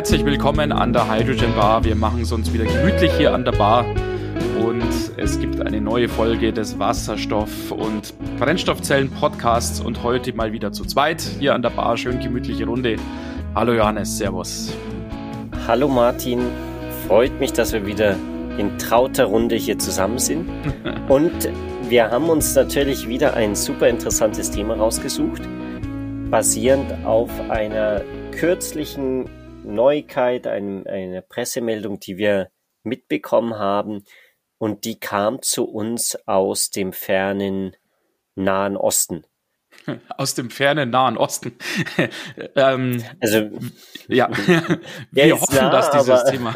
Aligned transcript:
herzlich 0.00 0.24
willkommen 0.24 0.72
an 0.72 0.94
der 0.94 1.14
Hydrogen 1.14 1.54
Bar. 1.54 1.84
Wir 1.84 1.94
machen 1.94 2.22
es 2.22 2.32
uns 2.32 2.50
wieder 2.54 2.64
gemütlich 2.64 3.12
hier 3.18 3.34
an 3.34 3.44
der 3.44 3.52
Bar 3.52 3.84
und 4.58 4.82
es 5.18 5.38
gibt 5.38 5.60
eine 5.60 5.78
neue 5.78 6.08
Folge 6.08 6.54
des 6.54 6.78
Wasserstoff- 6.78 7.70
und 7.70 8.14
Brennstoffzellen-Podcasts 8.38 9.78
und 9.78 10.02
heute 10.02 10.32
mal 10.32 10.54
wieder 10.54 10.72
zu 10.72 10.86
zweit 10.86 11.20
hier 11.20 11.54
an 11.54 11.60
der 11.60 11.68
Bar. 11.68 11.98
Schön 11.98 12.18
gemütliche 12.18 12.64
Runde. 12.64 12.96
Hallo 13.54 13.74
Johannes, 13.74 14.16
Servus. 14.16 14.72
Hallo 15.66 15.86
Martin, 15.86 16.46
freut 17.06 17.38
mich, 17.38 17.52
dass 17.52 17.74
wir 17.74 17.84
wieder 17.84 18.16
in 18.56 18.78
trauter 18.78 19.26
Runde 19.26 19.56
hier 19.56 19.78
zusammen 19.78 20.18
sind. 20.18 20.48
Und 21.10 21.50
wir 21.90 22.10
haben 22.10 22.30
uns 22.30 22.54
natürlich 22.54 23.06
wieder 23.06 23.34
ein 23.34 23.54
super 23.54 23.86
interessantes 23.86 24.50
Thema 24.50 24.76
rausgesucht, 24.76 25.42
basierend 26.30 27.04
auf 27.04 27.28
einer 27.50 28.00
kürzlichen 28.30 29.28
Neuigkeit, 29.64 30.46
ein, 30.46 30.86
eine 30.86 31.22
Pressemeldung, 31.22 32.00
die 32.00 32.16
wir 32.16 32.50
mitbekommen 32.82 33.58
haben. 33.58 34.04
Und 34.58 34.84
die 34.84 35.00
kam 35.00 35.42
zu 35.42 35.64
uns 35.64 36.18
aus 36.26 36.70
dem 36.70 36.92
fernen 36.92 37.76
Nahen 38.34 38.76
Osten. 38.76 39.24
Aus 40.16 40.34
dem 40.34 40.50
fernen 40.50 40.90
Nahen 40.90 41.16
Osten. 41.16 41.56
ähm, 42.56 43.02
also, 43.20 43.50
ja, 44.08 44.28
wir 45.12 45.40
hoffen, 45.40 45.54
nah, 45.54 45.70
dass 45.70 45.90
dieses 45.92 46.24
Thema. 46.24 46.54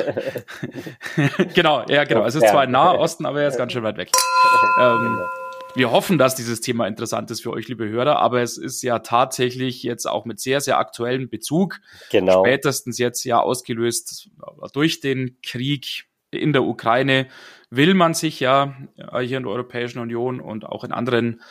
genau, 1.54 1.84
ja, 1.88 2.04
genau. 2.04 2.26
Es 2.26 2.34
ist 2.34 2.46
zwar 2.48 2.64
im 2.64 2.72
Nahen 2.72 2.98
Osten, 2.98 3.24
aber 3.24 3.40
er 3.40 3.48
ist 3.48 3.56
ganz 3.56 3.72
schön 3.72 3.84
weit 3.84 3.96
weg. 3.96 4.10
Ähm, 4.78 4.98
genau. 4.98 5.28
Wir 5.76 5.90
hoffen, 5.90 6.18
dass 6.18 6.36
dieses 6.36 6.60
Thema 6.60 6.86
interessant 6.86 7.30
ist 7.32 7.42
für 7.42 7.50
euch, 7.50 7.66
liebe 7.66 7.88
Hörer, 7.88 8.20
aber 8.20 8.42
es 8.42 8.58
ist 8.58 8.82
ja 8.82 9.00
tatsächlich 9.00 9.82
jetzt 9.82 10.06
auch 10.06 10.24
mit 10.24 10.38
sehr, 10.38 10.60
sehr 10.60 10.78
aktuellem 10.78 11.28
Bezug. 11.28 11.80
Genau. 12.10 12.44
Spätestens 12.44 12.98
jetzt 12.98 13.24
ja 13.24 13.40
ausgelöst 13.40 14.30
durch 14.72 15.00
den 15.00 15.38
Krieg 15.42 16.04
in 16.30 16.52
der 16.52 16.62
Ukraine 16.62 17.26
will 17.70 17.94
man 17.94 18.14
sich 18.14 18.38
ja 18.38 18.76
hier 18.96 19.38
in 19.38 19.42
der 19.42 19.52
Europäischen 19.52 19.98
Union 19.98 20.40
und 20.40 20.64
auch 20.64 20.84
in 20.84 20.92
anderen 20.92 21.42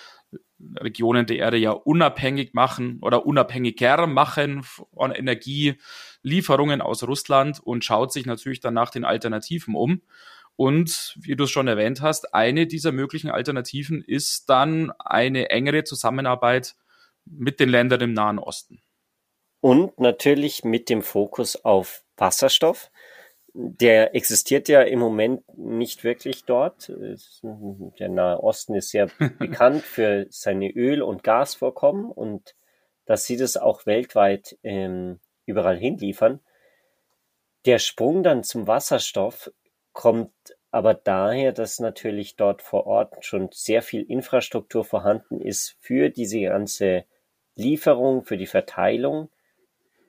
Regionen 0.77 1.25
der 1.25 1.37
Erde 1.37 1.57
ja 1.57 1.71
unabhängig 1.71 2.53
machen 2.53 2.99
oder 3.01 3.25
unabhängiger 3.25 4.07
machen 4.07 4.63
von 4.63 5.11
Energielieferungen 5.11 6.81
aus 6.81 7.03
Russland 7.03 7.59
und 7.59 7.83
schaut 7.83 8.13
sich 8.13 8.25
natürlich 8.25 8.61
dann 8.61 8.73
nach 8.73 8.89
den 8.89 9.03
Alternativen 9.03 9.75
um. 9.75 10.01
Und 10.55 11.15
wie 11.19 11.35
du 11.35 11.45
es 11.45 11.51
schon 11.51 11.67
erwähnt 11.67 12.01
hast, 12.01 12.33
eine 12.33 12.67
dieser 12.67 12.91
möglichen 12.91 13.31
Alternativen 13.31 14.03
ist 14.03 14.49
dann 14.49 14.91
eine 14.99 15.49
engere 15.49 15.83
Zusammenarbeit 15.83 16.75
mit 17.25 17.59
den 17.59 17.69
Ländern 17.69 18.01
im 18.01 18.13
Nahen 18.13 18.39
Osten. 18.39 18.81
Und 19.61 19.97
natürlich 19.99 20.63
mit 20.63 20.89
dem 20.89 21.01
Fokus 21.01 21.55
auf 21.63 22.03
Wasserstoff. 22.17 22.91
Der 23.55 24.15
existiert 24.15 24.67
ja 24.67 24.81
im 24.81 24.99
Moment 24.99 25.43
nicht 25.57 26.03
wirklich 26.03 26.43
dort. 26.45 26.91
Der 26.91 28.09
Nahe 28.09 28.41
Osten 28.41 28.75
ist 28.75 28.89
sehr 28.89 29.07
bekannt 29.39 29.83
für 29.83 30.27
seine 30.29 30.71
Öl- 30.71 31.01
und 31.01 31.23
Gasvorkommen 31.23 32.11
und 32.11 32.55
dass 33.05 33.25
sie 33.25 33.37
das 33.37 33.57
auch 33.57 33.85
weltweit 33.85 34.57
ähm, 34.63 35.19
überall 35.45 35.77
hinliefern. 35.77 36.39
Der 37.65 37.79
Sprung 37.79 38.23
dann 38.23 38.43
zum 38.43 38.67
Wasserstoff 38.67 39.51
kommt 39.93 40.31
aber 40.71 40.95
daher, 40.95 41.51
dass 41.51 41.79
natürlich 41.79 42.35
dort 42.35 42.63
vor 42.63 42.87
Ort 42.87 43.23
schon 43.23 43.49
sehr 43.51 43.83
viel 43.83 44.01
Infrastruktur 44.01 44.83
vorhanden 44.83 45.39
ist 45.39 45.77
für 45.79 46.09
diese 46.09 46.41
ganze 46.41 47.05
Lieferung, 47.55 48.23
für 48.23 48.37
die 48.37 48.47
Verteilung 48.47 49.29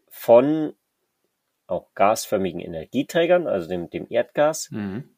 von 0.08 0.74
auch 1.66 1.88
gasförmigen 1.94 2.60
Energieträgern, 2.60 3.46
also 3.46 3.68
dem, 3.68 3.90
dem 3.90 4.06
Erdgas, 4.08 4.70
mhm. 4.70 5.10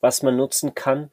was 0.00 0.22
man 0.22 0.36
nutzen 0.36 0.74
kann. 0.74 1.10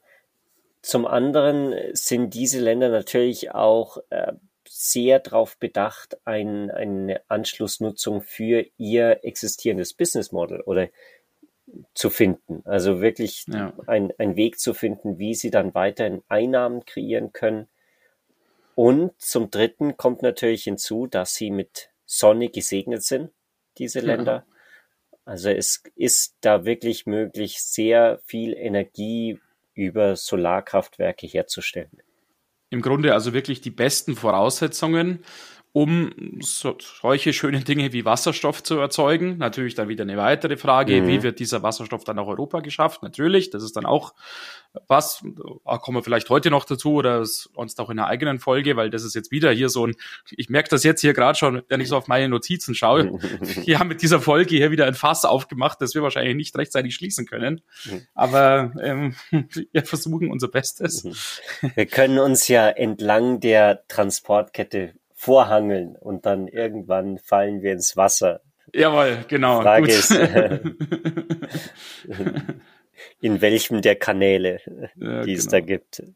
Zum 0.81 1.05
anderen 1.05 1.75
sind 1.93 2.33
diese 2.33 2.59
Länder 2.59 2.89
natürlich 2.89 3.51
auch 3.51 3.97
äh, 4.09 4.33
sehr 4.67 5.19
darauf 5.19 5.57
bedacht, 5.57 6.17
ein, 6.25 6.71
eine 6.71 7.21
Anschlussnutzung 7.27 8.21
für 8.21 8.65
ihr 8.77 9.23
existierendes 9.23 9.93
Business 9.93 10.31
Model 10.31 10.61
oder 10.61 10.89
zu 11.93 12.09
finden. 12.09 12.61
Also 12.65 13.01
wirklich 13.01 13.45
ja. 13.47 13.73
ein, 13.87 14.11
ein 14.17 14.35
Weg 14.35 14.59
zu 14.59 14.73
finden, 14.73 15.17
wie 15.17 15.35
sie 15.35 15.51
dann 15.51 15.73
weiterhin 15.73 16.23
Einnahmen 16.27 16.85
kreieren 16.85 17.31
können. 17.33 17.67
Und 18.75 19.11
zum 19.19 19.51
Dritten 19.51 19.97
kommt 19.97 20.21
natürlich 20.21 20.63
hinzu, 20.63 21.07
dass 21.07 21.35
sie 21.35 21.51
mit 21.51 21.89
Sonne 22.05 22.49
gesegnet 22.49 23.03
sind, 23.03 23.31
diese 23.77 23.99
Länder. 23.99 24.45
Ja. 24.47 24.55
Also 25.25 25.49
es 25.49 25.83
ist 25.95 26.37
da 26.41 26.65
wirklich 26.65 27.05
möglich, 27.05 27.61
sehr 27.61 28.19
viel 28.25 28.53
Energie 28.53 29.39
über 29.73 30.15
Solarkraftwerke 30.15 31.27
herzustellen. 31.27 32.01
Im 32.71 32.81
Grunde 32.81 33.13
also 33.13 33.33
wirklich 33.33 33.61
die 33.61 33.71
besten 33.71 34.15
Voraussetzungen 34.15 35.23
um 35.71 36.11
so, 36.41 36.75
solche 36.79 37.31
schönen 37.31 37.63
Dinge 37.63 37.93
wie 37.93 38.03
Wasserstoff 38.03 38.63
zu 38.63 38.79
erzeugen. 38.79 39.37
Natürlich 39.37 39.75
dann 39.75 39.87
wieder 39.87 40.03
eine 40.03 40.17
weitere 40.17 40.57
Frage, 40.57 41.01
mhm. 41.01 41.07
wie 41.07 41.23
wird 41.23 41.39
dieser 41.39 41.61
Wasserstoff 41.61 42.03
dann 42.03 42.15
nach 42.15 42.25
Europa 42.25 42.61
geschafft? 42.61 43.03
Natürlich, 43.03 43.51
das 43.51 43.63
ist 43.63 43.75
dann 43.75 43.85
auch 43.85 44.13
was, 44.87 45.23
da 45.65 45.77
kommen 45.77 45.97
wir 45.97 46.03
vielleicht 46.03 46.29
heute 46.29 46.51
noch 46.51 46.65
dazu 46.65 46.93
oder 46.93 47.25
sonst 47.25 47.79
auch 47.79 47.89
in 47.89 47.97
einer 47.97 48.07
eigenen 48.07 48.39
Folge, 48.39 48.75
weil 48.75 48.89
das 48.89 49.03
ist 49.03 49.15
jetzt 49.15 49.31
wieder 49.31 49.51
hier 49.51 49.69
so 49.69 49.87
ein, 49.87 49.95
ich 50.29 50.49
merke 50.49 50.69
das 50.69 50.83
jetzt 50.83 51.01
hier 51.01 51.13
gerade 51.13 51.37
schon, 51.37 51.63
wenn 51.69 51.81
ich 51.81 51.87
so 51.87 51.97
auf 51.97 52.07
meine 52.07 52.29
Notizen 52.29 52.75
schaue, 52.75 53.19
wir 53.65 53.79
haben 53.79 53.87
mit 53.87 54.01
dieser 54.01 54.21
Folge 54.21 54.55
hier 54.55 54.71
wieder 54.71 54.85
ein 54.85 54.93
Fass 54.93 55.25
aufgemacht, 55.25 55.81
das 55.81 55.95
wir 55.95 56.03
wahrscheinlich 56.03 56.35
nicht 56.35 56.55
rechtzeitig 56.55 56.93
schließen 56.93 57.25
können, 57.25 57.61
mhm. 57.85 58.07
aber 58.13 58.73
ähm, 58.81 59.15
wir 59.71 59.85
versuchen 59.85 60.31
unser 60.31 60.47
Bestes. 60.47 61.03
Mhm. 61.03 61.71
Wir 61.75 61.85
können 61.87 62.19
uns 62.19 62.47
ja 62.47 62.69
entlang 62.69 63.39
der 63.39 63.87
Transportkette 63.87 64.93
vorhangeln 65.19 65.97
und 65.97 66.25
dann 66.25 66.47
irgendwann 66.47 67.17
fallen 67.17 67.61
wir 67.61 67.73
ins 67.73 67.97
Wasser. 67.97 68.39
Jawohl, 68.73 69.25
genau. 69.27 69.61
Frage 69.61 69.87
gut. 69.87 69.91
ist, 69.91 70.11
äh, 70.11 70.61
in 73.19 73.41
welchem 73.41 73.81
der 73.81 73.97
Kanäle, 73.97 74.61
ja, 74.95 75.23
die 75.23 75.33
es 75.33 75.47
genau. 75.47 75.51
da 75.51 75.59
gibt. 75.59 76.03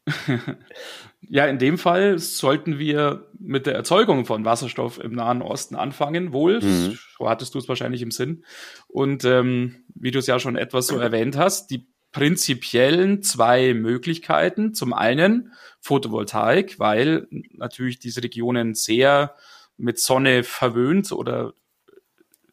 Ja, 1.26 1.46
in 1.46 1.58
dem 1.58 1.78
Fall 1.78 2.18
sollten 2.18 2.78
wir 2.78 3.28
mit 3.38 3.64
der 3.64 3.74
Erzeugung 3.74 4.26
von 4.26 4.44
Wasserstoff 4.44 4.98
im 4.98 5.12
Nahen 5.12 5.40
Osten 5.40 5.74
anfangen, 5.74 6.34
wohl. 6.34 6.60
Mhm. 6.60 6.98
So 7.16 7.30
hattest 7.30 7.54
du 7.54 7.58
es 7.58 7.66
wahrscheinlich 7.66 8.02
im 8.02 8.10
Sinn. 8.10 8.44
Und 8.88 9.24
ähm, 9.24 9.84
wie 9.94 10.10
du 10.10 10.18
es 10.18 10.26
ja 10.26 10.38
schon 10.38 10.56
etwas 10.56 10.86
so 10.86 10.98
erwähnt 10.98 11.38
hast, 11.38 11.70
die 11.70 11.86
prinzipiellen 12.14 13.22
zwei 13.22 13.74
Möglichkeiten. 13.74 14.72
Zum 14.72 14.94
einen 14.94 15.52
Photovoltaik, 15.80 16.78
weil 16.78 17.26
natürlich 17.50 17.98
diese 17.98 18.22
Regionen 18.22 18.74
sehr 18.74 19.34
mit 19.76 19.98
Sonne 19.98 20.44
verwöhnt 20.44 21.10
oder 21.10 21.52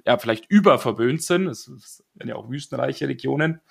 ja, 0.05 0.17
vielleicht 0.17 0.49
überverwöhnt 0.49 1.21
sind. 1.21 1.47
Es 1.47 1.65
sind 1.65 2.03
ja 2.25 2.35
auch 2.35 2.49
wüstenreiche 2.49 3.07
Regionen. 3.07 3.61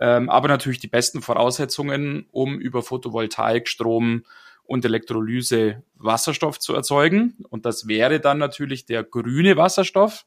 Ähm, 0.00 0.30
aber 0.30 0.46
natürlich 0.46 0.78
die 0.78 0.86
besten 0.86 1.22
Voraussetzungen, 1.22 2.26
um 2.30 2.60
über 2.60 2.82
Photovoltaik 2.82 3.68
Strom 3.68 4.24
und 4.62 4.84
Elektrolyse 4.84 5.82
Wasserstoff 5.96 6.60
zu 6.60 6.72
erzeugen. 6.72 7.36
Und 7.50 7.66
das 7.66 7.88
wäre 7.88 8.20
dann 8.20 8.38
natürlich 8.38 8.86
der 8.86 9.02
grüne 9.02 9.56
Wasserstoff, 9.56 10.24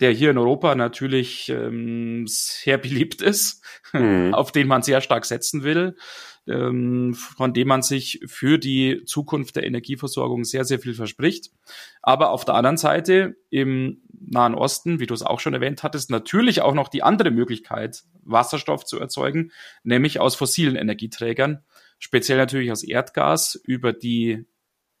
der 0.00 0.12
hier 0.12 0.30
in 0.30 0.38
Europa 0.38 0.74
natürlich 0.74 1.48
ähm, 1.48 2.24
sehr 2.26 2.78
beliebt 2.78 3.20
ist, 3.20 3.64
mhm. 3.92 4.32
auf 4.32 4.52
den 4.52 4.68
man 4.68 4.82
sehr 4.82 5.00
stark 5.00 5.24
setzen 5.24 5.64
will, 5.64 5.96
ähm, 6.46 7.14
von 7.14 7.52
dem 7.52 7.68
man 7.68 7.82
sich 7.82 8.20
für 8.26 8.58
die 8.58 9.04
Zukunft 9.04 9.56
der 9.56 9.66
Energieversorgung 9.66 10.44
sehr, 10.44 10.64
sehr 10.64 10.78
viel 10.78 10.94
verspricht. 10.94 11.50
Aber 12.00 12.30
auf 12.30 12.44
der 12.44 12.54
anderen 12.54 12.76
Seite 12.76 13.36
im 13.50 14.02
Nahen 14.20 14.54
Osten, 14.54 15.00
wie 15.00 15.06
du 15.06 15.14
es 15.14 15.22
auch 15.22 15.40
schon 15.40 15.54
erwähnt 15.54 15.82
hattest, 15.82 16.10
natürlich 16.10 16.62
auch 16.62 16.74
noch 16.74 16.88
die 16.88 17.02
andere 17.02 17.30
Möglichkeit, 17.30 18.04
Wasserstoff 18.22 18.84
zu 18.84 18.98
erzeugen, 18.98 19.52
nämlich 19.82 20.20
aus 20.20 20.36
fossilen 20.36 20.76
Energieträgern, 20.76 21.64
speziell 21.98 22.38
natürlich 22.38 22.70
aus 22.70 22.84
Erdgas 22.84 23.60
über 23.64 23.92
die 23.92 24.46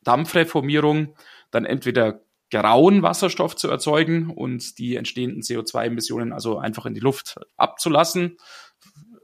Dampfreformierung, 0.02 1.14
dann 1.50 1.64
entweder 1.64 2.22
grauen 2.50 3.02
Wasserstoff 3.02 3.56
zu 3.56 3.68
erzeugen 3.68 4.30
und 4.30 4.78
die 4.78 4.96
entstehenden 4.96 5.42
CO2-Emissionen 5.42 6.32
also 6.32 6.58
einfach 6.58 6.86
in 6.86 6.94
die 6.94 7.00
Luft 7.00 7.38
abzulassen, 7.56 8.38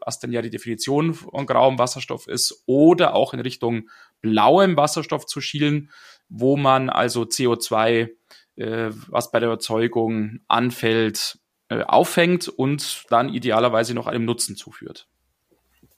was 0.05 0.19
dann 0.19 0.32
ja 0.32 0.43
die 0.43 0.50
Definition 0.50 1.15
von 1.15 1.47
grauem 1.47 1.79
Wasserstoff 1.79 2.26
ist, 2.26 2.62
oder 2.67 3.15
auch 3.15 3.32
in 3.32 3.41
Richtung 3.41 3.88
blauem 4.21 4.76
Wasserstoff 4.76 5.26
zu 5.26 5.41
schielen, 5.41 5.91
wo 6.29 6.56
man 6.56 6.91
also 6.91 7.23
CO2, 7.23 8.11
äh, 8.56 8.91
was 9.09 9.31
bei 9.31 9.41
der 9.41 9.49
Erzeugung 9.49 10.41
anfällt, 10.49 11.38
äh, 11.69 11.82
auffängt 11.82 12.49
und 12.49 13.05
dann 13.09 13.32
idealerweise 13.32 13.94
noch 13.94 14.06
einem 14.06 14.25
Nutzen 14.25 14.56
zuführt. 14.56 15.09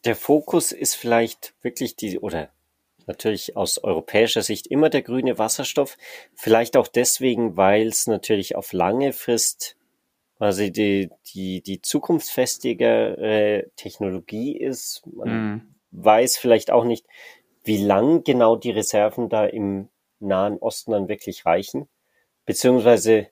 Der 0.04 0.14
Fokus 0.14 0.70
ist 0.70 0.94
vielleicht 0.94 1.54
wirklich 1.62 1.96
die, 1.96 2.20
oder 2.20 2.50
natürlich 3.06 3.56
aus 3.56 3.78
europäischer 3.78 4.42
Sicht 4.42 4.66
immer 4.66 4.90
der 4.90 5.02
grüne 5.02 5.38
Wasserstoff. 5.38 5.96
Vielleicht 6.34 6.76
auch 6.76 6.88
deswegen, 6.88 7.56
weil 7.56 7.88
es 7.88 8.06
natürlich 8.06 8.56
auf 8.56 8.72
lange 8.72 9.12
Frist 9.12 9.76
quasi 10.36 10.70
die, 10.70 11.10
die, 11.34 11.62
die 11.62 11.80
zukunftsfestigere 11.80 13.70
Technologie 13.76 14.56
ist. 14.56 15.02
Man 15.06 15.28
mhm. 15.28 15.74
weiß 15.92 16.36
vielleicht 16.36 16.70
auch 16.70 16.84
nicht, 16.84 17.06
wie 17.64 17.78
lang 17.78 18.22
genau 18.22 18.56
die 18.56 18.70
Reserven 18.70 19.28
da 19.28 19.46
im 19.46 19.88
Nahen 20.20 20.58
Osten 20.58 20.92
dann 20.92 21.08
wirklich 21.08 21.46
reichen. 21.46 21.88
Beziehungsweise 22.44 23.28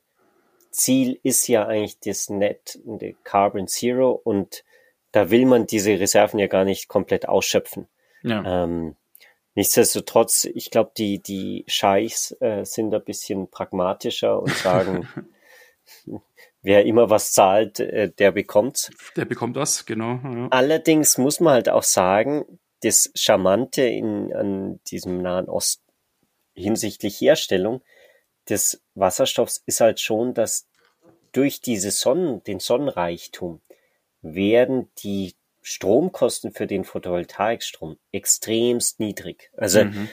Ziel 0.71 1.21
ist 1.23 1.47
ja 1.47 1.67
eigentlich 1.67 2.01
das 2.01 2.29
Net, 2.31 2.81
der 2.85 3.13
Carbon 3.23 3.69
Zero 3.69 4.11
und 4.11 4.65
da 5.13 5.31
will 5.31 5.47
man 5.47 5.67
diese 5.67 6.01
Reserven 6.01 6.41
ja 6.41 6.49
gar 6.49 6.65
nicht 6.65 6.89
komplett 6.89 7.29
ausschöpfen. 7.29 7.87
Ja. 8.23 8.65
Ähm, 8.65 8.97
nichtsdestotrotz, 9.55 10.45
ich 10.45 10.71
glaube, 10.71 10.93
die, 10.97 11.21
die 11.21 11.65
Scheichs 11.67 12.37
äh, 12.41 12.65
sind 12.65 12.95
ein 12.95 13.05
bisschen 13.05 13.51
pragmatischer 13.51 14.41
und 14.41 14.55
sagen, 14.55 15.09
wer 16.63 16.85
immer 16.85 17.11
was 17.11 17.33
zahlt, 17.33 17.81
äh, 17.81 18.11
der 18.11 18.33
bekommt's. 18.33 18.91
Der 19.17 19.25
bekommt 19.25 19.57
das, 19.57 19.87
genau. 19.87 20.21
Ja. 20.23 20.49
Allerdings 20.51 21.19
muss 21.19 21.41
man 21.41 21.55
halt 21.55 21.69
auch 21.69 21.83
sagen, 21.83 22.45
das 22.83 23.11
Charmante 23.15 23.83
in, 23.83 24.33
an 24.35 24.81
diesem 24.87 25.23
Nahen 25.23 25.49
Osten 25.49 25.83
hinsichtlich 26.55 27.21
Herstellung 27.21 27.83
des 28.49 28.83
Wasserstoffs 28.95 29.63
ist 29.67 29.81
halt 29.81 30.01
schon, 30.01 30.35
dass 30.35 30.69
durch 31.33 31.61
diese 31.61 31.91
Sonnen, 31.91 32.43
den 32.45 32.61
Sonnenreichtum 32.61 33.61
werden 34.23 34.91
die 34.99 35.35
Stromkosten 35.67 36.53
für 36.53 36.67
den 36.67 36.85
Photovoltaikstrom 36.85 37.97
extremst 38.13 39.01
niedrig. 39.01 39.51
Also 39.57 39.85
mhm. 39.85 40.09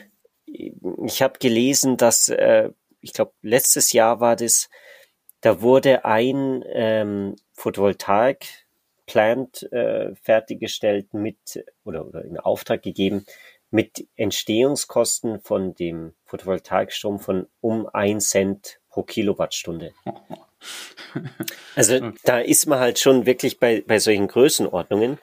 ich 0.46 1.22
habe 1.22 1.40
gelesen, 1.40 1.98
dass 1.98 2.30
äh, 2.30 2.70
ich 3.02 3.12
glaube 3.12 3.34
letztes 3.42 3.92
Jahr 3.92 4.22
war 4.22 4.38
das, 4.38 4.70
da 5.42 5.62
wurde 5.62 6.06
ein 6.06 6.64
ähm, 6.68 7.36
Photovoltaik 7.54 8.48
Plant 9.08 9.64
äh, 9.74 10.16
fertiggestellt 10.16 11.14
mit 11.14 11.66
oder, 11.84 12.08
oder 12.08 12.24
in 12.24 12.38
Auftrag 12.38 12.82
gegeben 12.82 13.26
mit 13.72 14.08
Entstehungskosten 14.16 15.42
von 15.42 15.76
dem 15.76 16.14
Photovoltaikstrom 16.28 17.20
von 17.20 17.48
um 17.60 17.88
ein 17.92 18.22
Cent 18.22 18.80
pro 18.90 19.04
Kilowattstunde. 19.04 19.92
Also 21.76 22.12
da 22.24 22.40
ist 22.40 22.68
man 22.68 22.80
halt 22.80 23.00
schon 23.00 23.26
wirklich 23.26 23.60
bei, 23.60 23.82
bei 23.82 23.98
solchen 23.98 24.28
Größenordnungen, 24.28 25.18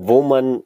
wo 0.00 0.22
man 0.22 0.62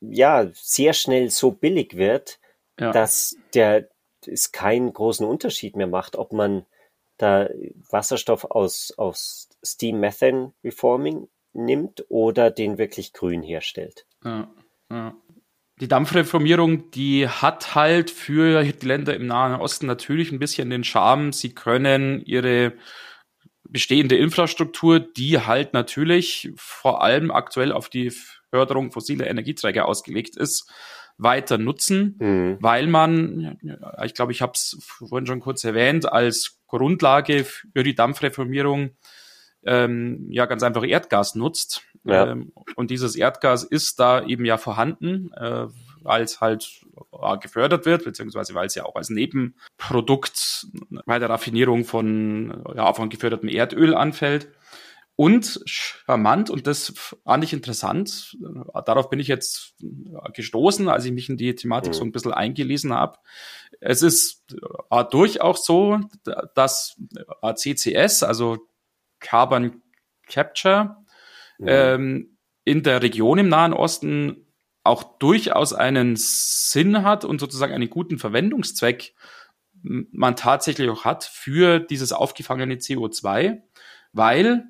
ja 0.00 0.48
sehr 0.54 0.94
schnell 0.94 1.30
so 1.30 1.50
billig 1.50 1.96
wird, 1.96 2.38
ja. 2.80 2.92
dass 2.92 3.36
der 3.52 3.88
es 4.26 4.52
keinen 4.52 4.92
großen 4.92 5.26
Unterschied 5.26 5.76
mehr 5.76 5.86
macht, 5.86 6.16
ob 6.16 6.32
man 6.32 6.64
da 7.18 7.48
Wasserstoff 7.90 8.44
aus, 8.44 8.92
aus 8.96 9.50
Steam 9.64 10.00
Methane 10.00 10.54
Reforming 10.64 11.28
nimmt 11.52 12.06
oder 12.08 12.50
den 12.50 12.78
wirklich 12.78 13.12
grün 13.12 13.42
herstellt. 13.42 14.06
Ja, 14.24 14.48
ja 14.90 15.14
die 15.80 15.88
Dampfreformierung, 15.88 16.90
die 16.92 17.28
hat 17.28 17.74
halt 17.74 18.10
für 18.10 18.62
die 18.62 18.86
Länder 18.86 19.14
im 19.14 19.26
Nahen 19.26 19.60
Osten 19.60 19.86
natürlich 19.86 20.30
ein 20.30 20.38
bisschen 20.38 20.70
den 20.70 20.84
Charme. 20.84 21.32
Sie 21.32 21.52
können 21.52 22.22
ihre 22.24 22.74
bestehende 23.68 24.16
Infrastruktur, 24.16 25.00
die 25.00 25.40
halt 25.40 25.72
natürlich 25.72 26.52
vor 26.56 27.02
allem 27.02 27.30
aktuell 27.30 27.72
auf 27.72 27.88
die 27.88 28.12
Förderung 28.50 28.92
fossiler 28.92 29.26
Energieträger 29.26 29.86
ausgelegt 29.86 30.36
ist, 30.36 30.70
weiter 31.16 31.58
nutzen, 31.58 32.16
mhm. 32.18 32.58
weil 32.60 32.86
man, 32.86 33.58
ich 34.04 34.14
glaube, 34.14 34.32
ich 34.32 34.42
habe 34.42 34.52
es 34.54 34.78
vorhin 34.80 35.26
schon 35.26 35.40
kurz 35.40 35.64
erwähnt, 35.64 36.10
als 36.10 36.60
Grundlage 36.66 37.44
für 37.44 37.82
die 37.82 37.94
Dampfreformierung 37.94 38.90
ähm, 39.64 40.26
ja 40.30 40.46
ganz 40.46 40.62
einfach 40.62 40.84
Erdgas 40.84 41.34
nutzt. 41.34 41.82
Ja. 42.04 42.32
Ähm, 42.32 42.52
und 42.76 42.90
dieses 42.90 43.16
Erdgas 43.16 43.62
ist 43.64 43.98
da 44.00 44.24
eben 44.24 44.44
ja 44.44 44.58
vorhanden, 44.58 45.32
äh, 45.34 45.66
weil 46.04 46.22
es 46.22 46.40
halt 46.40 46.84
äh, 47.12 47.38
gefördert 47.38 47.86
wird, 47.86 48.04
beziehungsweise 48.04 48.54
weil 48.54 48.66
es 48.66 48.74
ja 48.74 48.84
auch 48.84 48.94
als 48.94 49.10
Nebenprodukt 49.10 50.66
bei 51.06 51.18
der 51.18 51.30
Raffinierung 51.30 51.84
von, 51.84 52.64
ja, 52.76 52.92
von 52.92 53.08
gefördertem 53.08 53.48
Erdöl 53.48 53.94
anfällt. 53.94 54.48
Und 55.16 55.60
charmant, 55.64 56.50
und 56.50 56.66
das 56.66 56.92
fand 57.24 57.44
ich 57.44 57.52
interessant, 57.52 58.36
darauf 58.84 59.10
bin 59.10 59.20
ich 59.20 59.28
jetzt 59.28 59.76
gestoßen, 60.32 60.88
als 60.88 61.04
ich 61.04 61.12
mich 61.12 61.28
in 61.28 61.36
die 61.36 61.54
Thematik 61.54 61.92
mhm. 61.92 61.96
so 61.96 62.04
ein 62.04 62.10
bisschen 62.10 62.32
eingelesen 62.32 62.92
habe. 62.92 63.18
Es 63.80 64.02
ist 64.02 64.42
äh, 64.90 65.04
durchaus 65.10 65.64
so, 65.64 66.00
dass 66.54 67.00
äh, 67.42 67.54
CCS, 67.54 68.24
also 68.24 68.66
Carbon 69.20 69.82
Capture, 70.26 70.96
mhm. 71.58 71.66
ähm, 71.68 72.38
in 72.64 72.82
der 72.82 73.02
Region 73.02 73.38
im 73.38 73.48
Nahen 73.48 73.72
Osten 73.72 74.43
auch 74.84 75.18
durchaus 75.18 75.72
einen 75.72 76.14
Sinn 76.16 77.02
hat 77.02 77.24
und 77.24 77.40
sozusagen 77.40 77.72
einen 77.72 77.90
guten 77.90 78.18
Verwendungszweck 78.18 79.14
man 79.84 80.34
tatsächlich 80.34 80.88
auch 80.88 81.04
hat 81.04 81.24
für 81.24 81.78
dieses 81.78 82.12
aufgefangene 82.12 82.76
CO2, 82.76 83.60
weil 84.12 84.64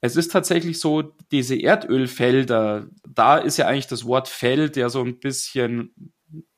es 0.00 0.14
ist 0.14 0.30
tatsächlich 0.30 0.78
so, 0.78 1.14
diese 1.32 1.56
Erdölfelder, 1.56 2.86
da 3.08 3.38
ist 3.38 3.56
ja 3.56 3.66
eigentlich 3.66 3.88
das 3.88 4.04
Wort 4.04 4.28
Feld 4.28 4.76
ja 4.76 4.90
so 4.90 5.02
ein 5.02 5.18
bisschen 5.18 6.12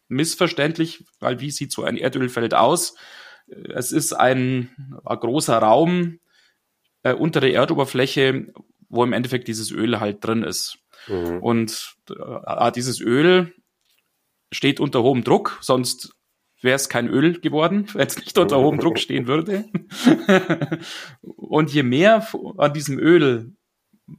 missverständlich, 0.09 1.05
weil 1.21 1.41
wie 1.41 1.51
sieht 1.51 1.73
so 1.73 1.85
ein 1.85 1.97
Erdölfeld 1.97 2.53
aus? 2.53 2.97
Es 3.47 3.93
ist 3.93 4.13
ein, 4.13 4.71
ein 5.05 5.19
großer 5.19 5.57
Raum 5.57 6.19
äh, 7.03 7.15
unter 7.15 7.41
der 7.41 7.55
Erdoberfläche, 7.55 8.53
wo 8.89 9.05
im 9.05 9.13
Endeffekt 9.13 9.49
dieses 9.49 9.71
Öl 9.71 10.01
halt 10.01 10.25
drin 10.25 10.43
ist. 10.43 10.79
Mhm. 11.07 11.39
Und 11.39 11.95
äh, 12.11 12.73
dieses 12.73 13.01
Öl 13.01 13.53
steht 14.53 14.81
unter 14.81 15.03
hohem 15.03 15.25
Druck, 15.25 15.59
sonst 15.61 16.15
wäre 16.63 16.77
es 16.77 16.89
kein 16.89 17.09
Öl 17.09 17.41
geworden, 17.41 17.87
wenn 17.95 18.07
es 18.07 18.19
nicht 18.19 18.37
unter 18.39 18.59
hohem 18.59 18.79
Druck 18.79 18.99
stehen 18.99 19.27
würde. 19.27 19.65
und 21.23 21.73
je 21.73 21.83
mehr 21.83 22.27
an 22.59 22.73
diesem 22.73 22.99
Öl 22.99 23.53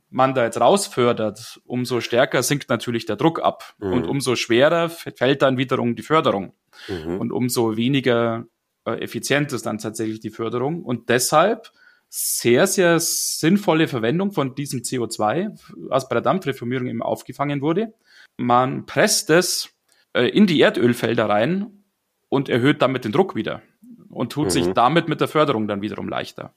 man 0.10 0.34
da 0.34 0.46
jetzt 0.46 0.60
rausfördert, 0.60 1.60
umso 1.66 2.00
stärker 2.00 2.44
sinkt 2.44 2.70
natürlich 2.70 3.06
der 3.06 3.18
Druck 3.18 3.42
ab. 3.42 3.76
Mhm. 3.80 3.94
Und 3.94 4.08
umso 4.08 4.36
schwerer 4.36 4.90
fällt 4.90 5.42
dann 5.42 5.58
wiederum 5.58 5.96
die 5.96 6.02
Förderung. 6.02 6.54
Mhm. 6.88 7.20
Und 7.20 7.32
umso 7.32 7.76
weniger 7.76 8.46
äh, 8.86 9.02
effizient 9.02 9.52
ist 9.52 9.66
dann 9.66 9.80
tatsächlich 9.80 10.20
die 10.20 10.30
Förderung. 10.30 10.84
Und 10.84 11.10
deshalb 11.10 11.72
sehr, 12.14 12.68
sehr 12.68 13.00
sinnvolle 13.00 13.88
Verwendung 13.88 14.34
von 14.34 14.54
diesem 14.54 14.82
CO2, 14.82 15.58
was 15.88 16.10
bei 16.10 16.16
der 16.16 16.22
Dampfreformierung 16.22 16.88
eben 16.88 17.02
aufgefangen 17.02 17.62
wurde. 17.62 17.94
Man 18.36 18.86
presst 18.86 19.30
es 19.30 19.70
äh, 20.14 20.28
in 20.28 20.46
die 20.46 20.60
Erdölfelder 20.60 21.30
rein 21.30 21.86
und 22.28 22.50
erhöht 22.50 22.82
damit 22.82 23.06
den 23.06 23.14
Druck 23.14 23.36
wieder 23.36 23.62
und 24.10 24.34
tut 24.34 24.48
mhm. 24.48 24.50
sich 24.50 24.68
damit 24.74 25.08
mit 25.08 25.22
der 25.22 25.30
Förderung 25.30 25.70
dann 25.70 25.82
wiederum 25.82 26.10
leichter. 26.10 26.54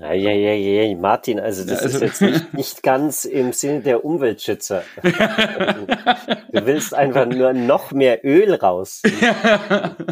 Ja, 0.00 0.12
ja, 0.12 0.30
ja, 0.30 0.52
ja, 0.52 0.96
Martin, 0.96 1.40
also 1.40 1.64
das 1.64 1.82
also, 1.82 1.96
ist 1.96 2.02
jetzt 2.02 2.22
nicht, 2.22 2.54
nicht 2.54 2.82
ganz 2.82 3.24
im 3.24 3.52
Sinne 3.52 3.80
der 3.80 4.04
Umweltschützer. 4.04 4.82
du 5.02 6.66
willst 6.66 6.94
einfach 6.94 7.26
nur 7.26 7.52
noch 7.52 7.90
mehr 7.90 8.24
Öl 8.24 8.54
raus 8.54 9.02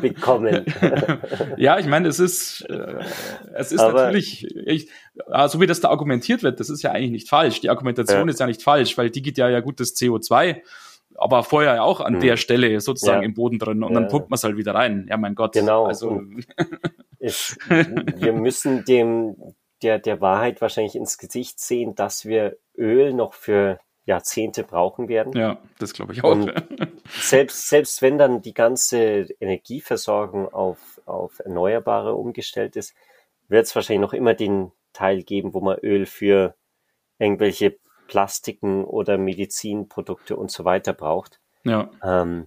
bekommen. 0.01 0.65
ja, 1.57 1.79
ich 1.79 1.87
meine, 1.87 2.09
es 2.09 2.19
ist, 2.19 2.63
äh, 2.69 2.97
es 3.55 3.71
ist 3.71 3.81
Aber, 3.81 4.07
natürlich, 4.07 4.45
ich, 4.67 4.91
so 5.47 5.61
wie 5.61 5.67
das 5.67 5.81
da 5.81 5.89
argumentiert 5.91 6.43
wird, 6.43 6.59
das 6.59 6.69
ist 6.69 6.83
ja 6.83 6.91
eigentlich 6.91 7.13
nicht 7.13 7.29
falsch. 7.29 7.61
Die 7.61 7.71
Argumentation 7.71 8.27
ja. 8.27 8.33
ist 8.33 8.41
ja 8.41 8.47
nicht 8.47 8.63
falsch, 8.63 8.99
weil 8.99 9.11
die 9.11 9.23
geht 9.23 9.39
ja 9.39 9.49
ja 9.49 9.61
gut 9.61 9.79
das 9.79 9.95
CO2 9.95 10.63
aber 11.19 11.45
vorher 11.45 11.77
ja 11.77 11.83
auch 11.83 12.01
an 12.01 12.15
hm. 12.15 12.21
der 12.21 12.37
Stelle 12.37 12.79
sozusagen 12.81 13.23
ja. 13.23 13.27
im 13.27 13.33
Boden 13.35 13.59
drin 13.59 13.83
und 13.83 13.95
ja. 13.95 14.01
dann 14.01 14.09
pumpt 14.11 14.29
man 14.29 14.37
es 14.37 14.45
halt 14.45 14.57
wieder 14.57 14.75
rein. 14.75 15.07
Ja, 15.09 15.17
mein 15.17 15.35
Gott. 15.35 15.53
Genau. 15.53 15.87
Also 15.87 16.21
wir 17.19 18.33
müssen 18.33 18.85
dem 18.85 19.37
der, 19.83 19.99
der 19.99 20.21
Wahrheit 20.21 20.61
wahrscheinlich 20.61 20.97
ins 20.97 21.19
Gesicht 21.19 21.61
sehen, 21.61 21.95
dass 21.95 22.25
wir 22.25 22.57
Öl 22.77 23.13
noch 23.13 23.35
für 23.35 23.79
Jahrzehnte 24.05 24.63
brauchen 24.63 25.09
werden. 25.09 25.33
Ja, 25.37 25.59
das 25.79 25.93
glaube 25.93 26.13
ich 26.13 26.23
auch. 26.23 26.31
Und 26.31 26.53
selbst, 27.09 27.69
selbst 27.69 28.03
wenn 28.03 28.19
dann 28.19 28.41
die 28.41 28.55
ganze 28.55 29.27
Energieversorgung 29.41 30.53
auf, 30.53 31.01
auf 31.07 31.41
Erneuerbare 31.41 32.15
umgestellt 32.15 32.77
ist, 32.77 32.95
wird 33.49 33.67
es 33.67 33.75
wahrscheinlich 33.75 34.03
noch 34.03 34.13
immer 34.13 34.35
den 34.35 34.73
Teil 34.93 35.23
geben, 35.23 35.55
wo 35.55 35.61
man 35.61 35.79
Öl 35.79 36.07
für 36.07 36.55
irgendwelche 37.19 37.77
Plastiken 38.07 38.85
oder 38.85 39.19
Medizinprodukte 39.19 40.37
und 40.37 40.51
so 40.51 40.65
weiter 40.65 40.93
braucht. 40.93 41.41
Ja. 41.65 41.91
Ähm, 42.03 42.47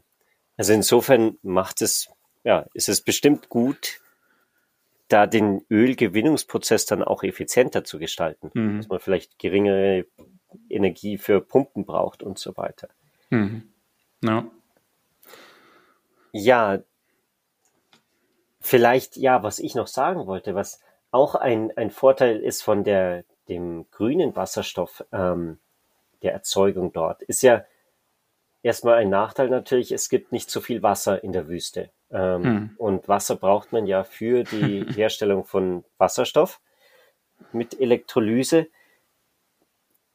also 0.58 0.74
insofern 0.74 1.38
macht 1.42 1.82
es, 1.82 2.10
ja, 2.44 2.66
ist 2.74 2.90
es 2.90 3.02
bestimmt 3.02 3.50
gut, 3.50 4.00
da 5.10 5.28
den 5.28 5.66
Ölgewinnungsprozess 5.70 6.86
dann 6.86 7.04
auch 7.04 7.24
effizienter 7.24 7.84
zu 7.84 8.00
gestalten, 8.00 8.52
mhm. 8.54 8.78
dass 8.78 8.88
man 8.88 9.00
vielleicht 9.00 9.40
geringere 9.40 10.06
Energie 10.70 11.18
für 11.18 11.42
Pumpen 11.42 11.86
braucht 11.86 12.24
und 12.24 12.40
so 12.40 12.56
weiter. 12.56 12.90
Mhm. 13.30 13.70
Ja. 14.22 14.46
ja, 16.32 16.80
vielleicht, 18.60 19.18
ja, 19.18 19.44
was 19.44 19.60
ich 19.60 19.76
noch 19.76 19.88
sagen 19.88 20.28
wollte, 20.28 20.56
was 20.56 20.82
auch 21.12 21.36
ein, 21.36 21.76
ein 21.76 21.90
Vorteil 21.90 22.38
ist 22.38 22.62
von 22.62 22.84
der, 22.84 23.24
dem 23.48 23.90
grünen 23.92 24.36
Wasserstoff, 24.36 25.04
ähm, 25.12 25.60
der 26.22 26.34
Erzeugung 26.34 26.92
dort, 26.92 27.24
ist 27.24 27.42
ja 27.42 27.64
erstmal 28.64 28.96
ein 28.96 29.10
Nachteil 29.10 29.50
natürlich, 29.50 29.92
es 29.92 30.10
gibt 30.10 30.32
nicht 30.32 30.50
so 30.50 30.62
viel 30.62 30.84
Wasser 30.84 31.24
in 31.24 31.32
der 31.32 31.48
Wüste. 31.48 31.92
Ähm, 32.12 32.44
hm. 32.44 32.76
Und 32.78 33.08
Wasser 33.08 33.36
braucht 33.36 33.72
man 33.72 33.86
ja 33.86 34.04
für 34.04 34.44
die 34.44 34.86
Herstellung 34.96 35.46
von 35.46 35.84
Wasserstoff 35.98 36.60
mit 37.52 37.80
Elektrolyse. 37.80 38.68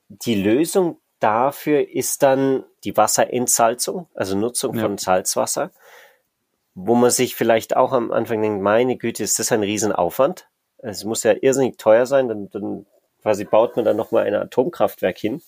Die 0.08 0.34
Lösung 0.34 1.00
dafür 1.20 1.88
ist 1.88 2.22
dann 2.22 2.64
die 2.84 2.96
Wasserentsalzung, 2.96 4.08
also 4.14 4.36
Nutzung 4.36 4.74
ja. 4.74 4.82
von 4.82 4.98
Salzwasser, 4.98 5.70
wo 6.74 6.94
man 6.94 7.10
sich 7.10 7.34
vielleicht 7.34 7.76
auch 7.76 7.92
am 7.92 8.12
Anfang 8.12 8.42
denkt, 8.42 8.62
meine 8.62 8.96
Güte, 8.96 9.22
ist 9.22 9.38
das 9.38 9.50
ein 9.52 9.62
Riesenaufwand? 9.62 10.48
Es 10.78 11.04
muss 11.04 11.22
ja 11.22 11.32
irrsinnig 11.40 11.78
teuer 11.78 12.04
sein, 12.04 12.28
dann, 12.28 12.50
dann 12.50 12.86
quasi 13.22 13.44
baut 13.44 13.76
man 13.76 13.86
dann 13.86 13.96
nochmal 13.96 14.24
ein 14.26 14.34
Atomkraftwerk 14.34 15.16
hin, 15.16 15.40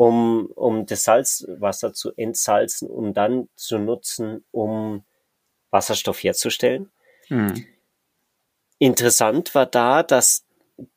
um, 0.00 0.46
um 0.54 0.86
das 0.86 1.04
Salzwasser 1.04 1.92
zu 1.92 2.14
entsalzen, 2.16 2.88
um 2.88 3.12
dann 3.12 3.50
zu 3.54 3.76
nutzen, 3.76 4.46
um 4.50 5.04
Wasserstoff 5.68 6.22
herzustellen. 6.22 6.90
Hm. 7.26 7.66
Interessant 8.78 9.54
war 9.54 9.66
da, 9.66 10.02
dass 10.02 10.46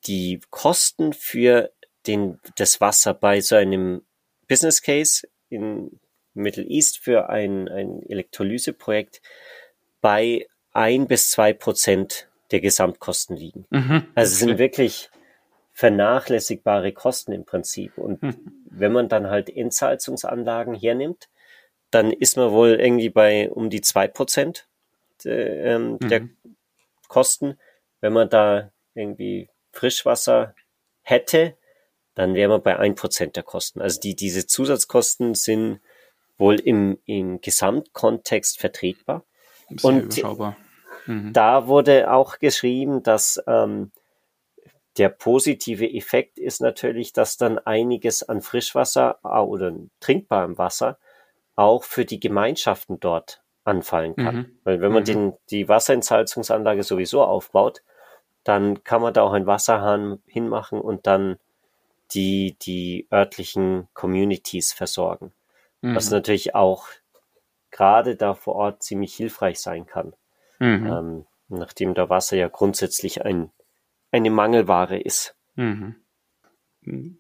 die 0.06 0.40
Kosten 0.52 1.12
für 1.12 1.74
den, 2.08 2.40
das 2.56 2.80
Wasser 2.80 3.14
bei 3.14 3.42
so 3.42 3.58
einem 3.58 4.04
Business 4.48 4.82
Case 4.82 5.28
in 5.50 6.00
Middle 6.34 6.64
East 6.64 7.00
für 7.00 7.28
ein, 7.28 7.68
ein 7.68 8.04
Elektrolyseprojekt 8.04 9.22
bei 10.00 10.48
ein 10.72 11.08
bis 11.08 11.30
zwei 11.30 11.52
Prozent 11.52 12.30
der 12.52 12.62
Gesamtkosten 12.62 13.36
liegen. 13.36 13.66
Mhm, 13.70 14.08
also 14.16 14.32
es 14.32 14.40
sind 14.40 14.58
wirklich 14.60 15.10
vernachlässigbare 15.74 16.94
Kosten 16.94 17.34
im 17.34 17.44
Prinzip. 17.44 17.98
Und 17.98 18.24
mhm. 18.24 18.63
Wenn 18.76 18.92
man 18.92 19.10
dann 19.10 19.30
halt 19.30 19.50
Entsalzungsanlagen 19.50 20.74
hernimmt, 20.74 21.30
dann 21.92 22.12
ist 22.12 22.38
man 22.38 22.52
wohl 22.52 22.80
irgendwie 22.80 23.10
bei 23.10 23.50
um 23.52 23.70
die 23.70 23.82
zwei 23.82 24.08
Prozent 24.08 24.68
der, 25.24 25.64
ähm, 25.64 25.98
mhm. 26.02 26.10
der 26.10 26.28
Kosten. 27.08 27.60
Wenn 28.02 28.14
man 28.14 28.30
da 28.30 28.72
irgendwie 28.96 29.50
Frischwasser 29.72 30.56
hätte, 31.02 31.56
dann 32.16 32.34
wäre 32.36 32.50
man 32.50 32.62
bei 32.62 32.78
ein 32.78 32.96
Prozent 32.96 33.36
der 33.36 33.44
Kosten. 33.44 33.82
Also 33.82 34.00
die, 34.00 34.16
diese 34.16 34.46
Zusatzkosten 34.46 35.36
sind 35.36 35.80
wohl 36.38 36.60
im, 36.60 37.00
im 37.06 37.42
Gesamtkontext 37.42 38.60
vertretbar. 38.60 39.24
Sehr 39.70 39.90
Und 39.90 40.24
mhm. 41.06 41.34
da 41.34 41.68
wurde 41.68 42.12
auch 42.12 42.40
geschrieben, 42.40 43.04
dass 43.04 43.42
ähm, 43.48 43.92
der 44.98 45.10
positive 45.10 45.90
Effekt 45.90 46.38
ist 46.38 46.62
natürlich, 46.62 47.14
dass 47.14 47.38
dann 47.38 47.58
einiges 47.58 48.24
an 48.24 48.42
Frischwasser 48.42 49.20
oder 49.24 49.74
trinkbarem 50.00 50.58
Wasser 50.58 50.98
auch 51.56 51.84
für 51.84 52.06
die 52.06 52.20
Gemeinschaften 52.20 53.00
dort 53.00 53.42
anfallen 53.64 54.16
kann. 54.16 54.36
Mhm. 54.36 54.60
Weil 54.64 54.82
wenn 54.82 54.92
man 54.92 55.04
mhm. 55.04 55.08
den, 55.08 55.34
die 55.50 55.70
Wasserentsalzungsanlage 55.70 56.84
sowieso 56.84 57.24
aufbaut, 57.24 57.82
dann 58.44 58.84
kann 58.84 59.02
man 59.02 59.14
da 59.14 59.24
auch 59.24 59.34
einen 59.34 59.48
Wasserhahn 59.48 60.22
hinmachen 60.26 60.82
und 60.82 61.08
dann 61.08 61.38
die 62.12 62.56
die 62.62 63.08
örtlichen 63.12 63.88
Communities 63.94 64.74
versorgen. 64.74 65.32
Mhm. 65.82 65.96
Was 65.96 66.12
natürlich 66.12 66.54
auch 66.54 66.88
gerade 67.72 68.16
da 68.16 68.34
vor 68.34 68.56
Ort 68.56 68.84
ziemlich 68.84 69.16
hilfreich 69.16 69.60
sein 69.60 69.86
kann. 69.86 70.14
Mhm. 70.60 70.88
Ähm, 70.88 71.26
nachdem 71.48 71.94
da 71.94 72.10
Wasser 72.10 72.38
ja 72.38 72.48
grundsätzlich 72.48 73.26
ein, 73.26 73.52
eine 74.14 74.30
Mangelware 74.30 75.00
ist. 75.00 75.36
Mhm. 75.56 75.96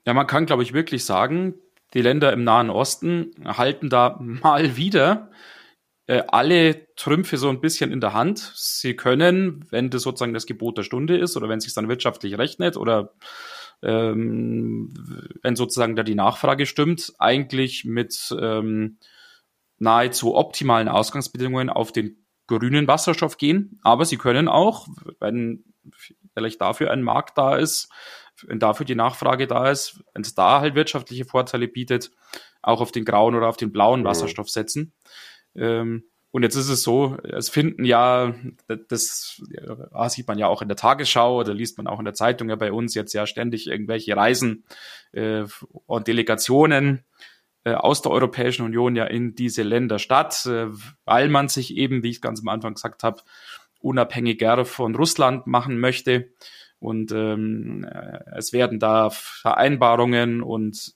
Ja, 0.05 0.13
man 0.13 0.27
kann, 0.27 0.45
glaube 0.45 0.63
ich, 0.63 0.73
wirklich 0.73 1.05
sagen, 1.05 1.55
die 1.93 2.01
Länder 2.01 2.31
im 2.33 2.43
Nahen 2.43 2.69
Osten 2.69 3.31
halten 3.45 3.89
da 3.89 4.17
mal 4.19 4.77
wieder 4.77 5.31
äh, 6.07 6.23
alle 6.27 6.93
Trümpfe 6.95 7.37
so 7.37 7.49
ein 7.49 7.61
bisschen 7.61 7.91
in 7.91 8.01
der 8.01 8.13
Hand. 8.13 8.51
Sie 8.55 8.95
können, 8.95 9.65
wenn 9.69 9.89
das 9.89 10.03
sozusagen 10.03 10.33
das 10.33 10.45
Gebot 10.45 10.77
der 10.77 10.83
Stunde 10.83 11.17
ist 11.17 11.35
oder 11.37 11.49
wenn 11.49 11.57
es 11.57 11.63
sich 11.63 11.73
dann 11.73 11.89
wirtschaftlich 11.89 12.37
rechnet 12.37 12.77
oder 12.77 13.13
ähm, 13.81 14.93
wenn 15.41 15.55
sozusagen 15.55 15.95
da 15.95 16.03
die 16.03 16.15
Nachfrage 16.15 16.65
stimmt, 16.65 17.13
eigentlich 17.19 17.85
mit 17.85 18.35
ähm, 18.39 18.97
nahezu 19.79 20.35
optimalen 20.35 20.87
Ausgangsbedingungen 20.87 21.69
auf 21.69 21.91
den 21.91 22.25
grünen 22.47 22.87
Wasserstoff 22.87 23.37
gehen. 23.37 23.79
Aber 23.81 24.05
sie 24.05 24.17
können 24.17 24.47
auch, 24.47 24.87
wenn 25.19 25.63
vielleicht 26.33 26.61
dafür 26.61 26.91
ein 26.91 27.01
Markt 27.01 27.37
da 27.37 27.55
ist, 27.55 27.89
wenn 28.47 28.59
dafür 28.59 28.85
die 28.85 28.95
Nachfrage 28.95 29.47
da 29.47 29.69
ist, 29.69 30.03
wenn 30.13 30.23
es 30.23 30.35
da 30.35 30.59
halt 30.59 30.75
wirtschaftliche 30.75 31.25
Vorteile 31.25 31.67
bietet, 31.67 32.11
auch 32.61 32.81
auf 32.81 32.91
den 32.91 33.05
grauen 33.05 33.35
oder 33.35 33.47
auf 33.47 33.57
den 33.57 33.71
blauen 33.71 34.01
mhm. 34.01 34.05
Wasserstoff 34.05 34.49
setzen. 34.49 34.93
Ähm, 35.55 36.05
und 36.31 36.41
jetzt 36.41 36.55
ist 36.55 36.69
es 36.69 36.81
so, 36.81 37.15
es 37.21 37.49
finden 37.49 37.85
ja, 37.85 38.33
das 38.87 39.39
ja, 39.51 40.09
sieht 40.09 40.27
man 40.27 40.39
ja 40.39 40.47
auch 40.47 40.63
in 40.63 40.67
der 40.67 40.77
Tagesschau 40.77 41.37
oder 41.39 41.53
liest 41.53 41.77
man 41.77 41.85
auch 41.85 41.99
in 41.99 42.05
der 42.05 42.15
Zeitung 42.15 42.49
ja 42.49 42.55
bei 42.55 42.71
uns 42.71 42.95
jetzt 42.95 43.13
ja 43.13 43.27
ständig 43.27 43.67
irgendwelche 43.67 44.17
Reisen 44.17 44.63
äh, 45.11 45.43
und 45.85 46.07
Delegationen 46.07 47.03
äh, 47.65 47.73
aus 47.75 48.01
der 48.01 48.11
Europäischen 48.11 48.65
Union 48.65 48.95
ja 48.95 49.05
in 49.05 49.35
diese 49.35 49.61
Länder 49.61 49.99
statt, 49.99 50.47
äh, 50.47 50.69
weil 51.05 51.29
man 51.29 51.49
sich 51.49 51.77
eben, 51.77 52.01
wie 52.01 52.09
ich 52.09 52.19
ganz 52.19 52.41
am 52.41 52.47
Anfang 52.47 52.73
gesagt 52.73 53.03
habe, 53.03 53.21
unabhängiger 53.83 54.65
von 54.65 54.95
Russland 54.95 55.45
machen 55.45 55.79
möchte. 55.79 56.29
Und 56.79 57.11
ähm, 57.11 57.85
es 58.35 58.51
werden 58.53 58.79
da 58.79 59.09
Vereinbarungen 59.09 60.41
und 60.41 60.93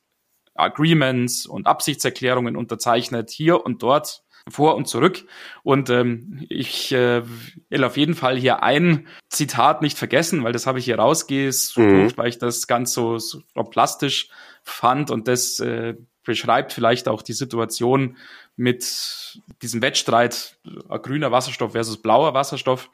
Agreements 0.55 1.45
und 1.45 1.67
Absichtserklärungen 1.67 2.55
unterzeichnet, 2.55 3.29
hier 3.29 3.63
und 3.63 3.83
dort 3.83 4.23
vor 4.49 4.75
und 4.75 4.87
zurück. 4.87 5.25
Und 5.63 5.89
ähm, 5.89 6.45
ich 6.49 6.91
äh, 6.91 7.23
will 7.69 7.83
auf 7.83 7.97
jeden 7.97 8.15
Fall 8.15 8.37
hier 8.37 8.63
ein 8.63 9.07
Zitat 9.29 9.81
nicht 9.81 9.97
vergessen, 9.97 10.43
weil 10.43 10.53
das 10.53 10.67
habe 10.67 10.79
ich 10.79 10.85
hier 10.85 10.99
rausgesucht, 10.99 11.77
mhm. 11.77 12.17
weil 12.17 12.29
ich 12.29 12.37
das 12.37 12.67
ganz 12.67 12.93
so, 12.93 13.17
so 13.17 13.41
plastisch 13.69 14.29
fand 14.63 15.11
und 15.11 15.27
das 15.27 15.59
äh, 15.59 15.95
beschreibt 16.27 16.73
vielleicht 16.73 17.07
auch 17.07 17.23
die 17.23 17.33
Situation 17.33 18.17
mit 18.57 19.41
diesem 19.61 19.81
Wettstreit 19.81 20.59
äh, 20.89 20.99
grüner 20.99 21.31
Wasserstoff 21.31 21.71
versus 21.71 22.01
blauer 22.01 22.35
Wasserstoff. 22.35 22.91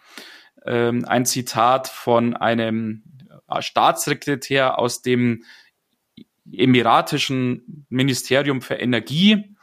Ähm, 0.66 1.04
ein 1.06 1.26
Zitat 1.26 1.88
von 1.88 2.36
einem 2.36 3.04
äh, 3.50 3.62
Staatssekretär 3.62 4.80
aus 4.80 5.02
dem 5.02 5.44
Emiratischen 6.50 7.86
Ministerium 7.90 8.62
für 8.62 8.76
Energie, 8.76 9.56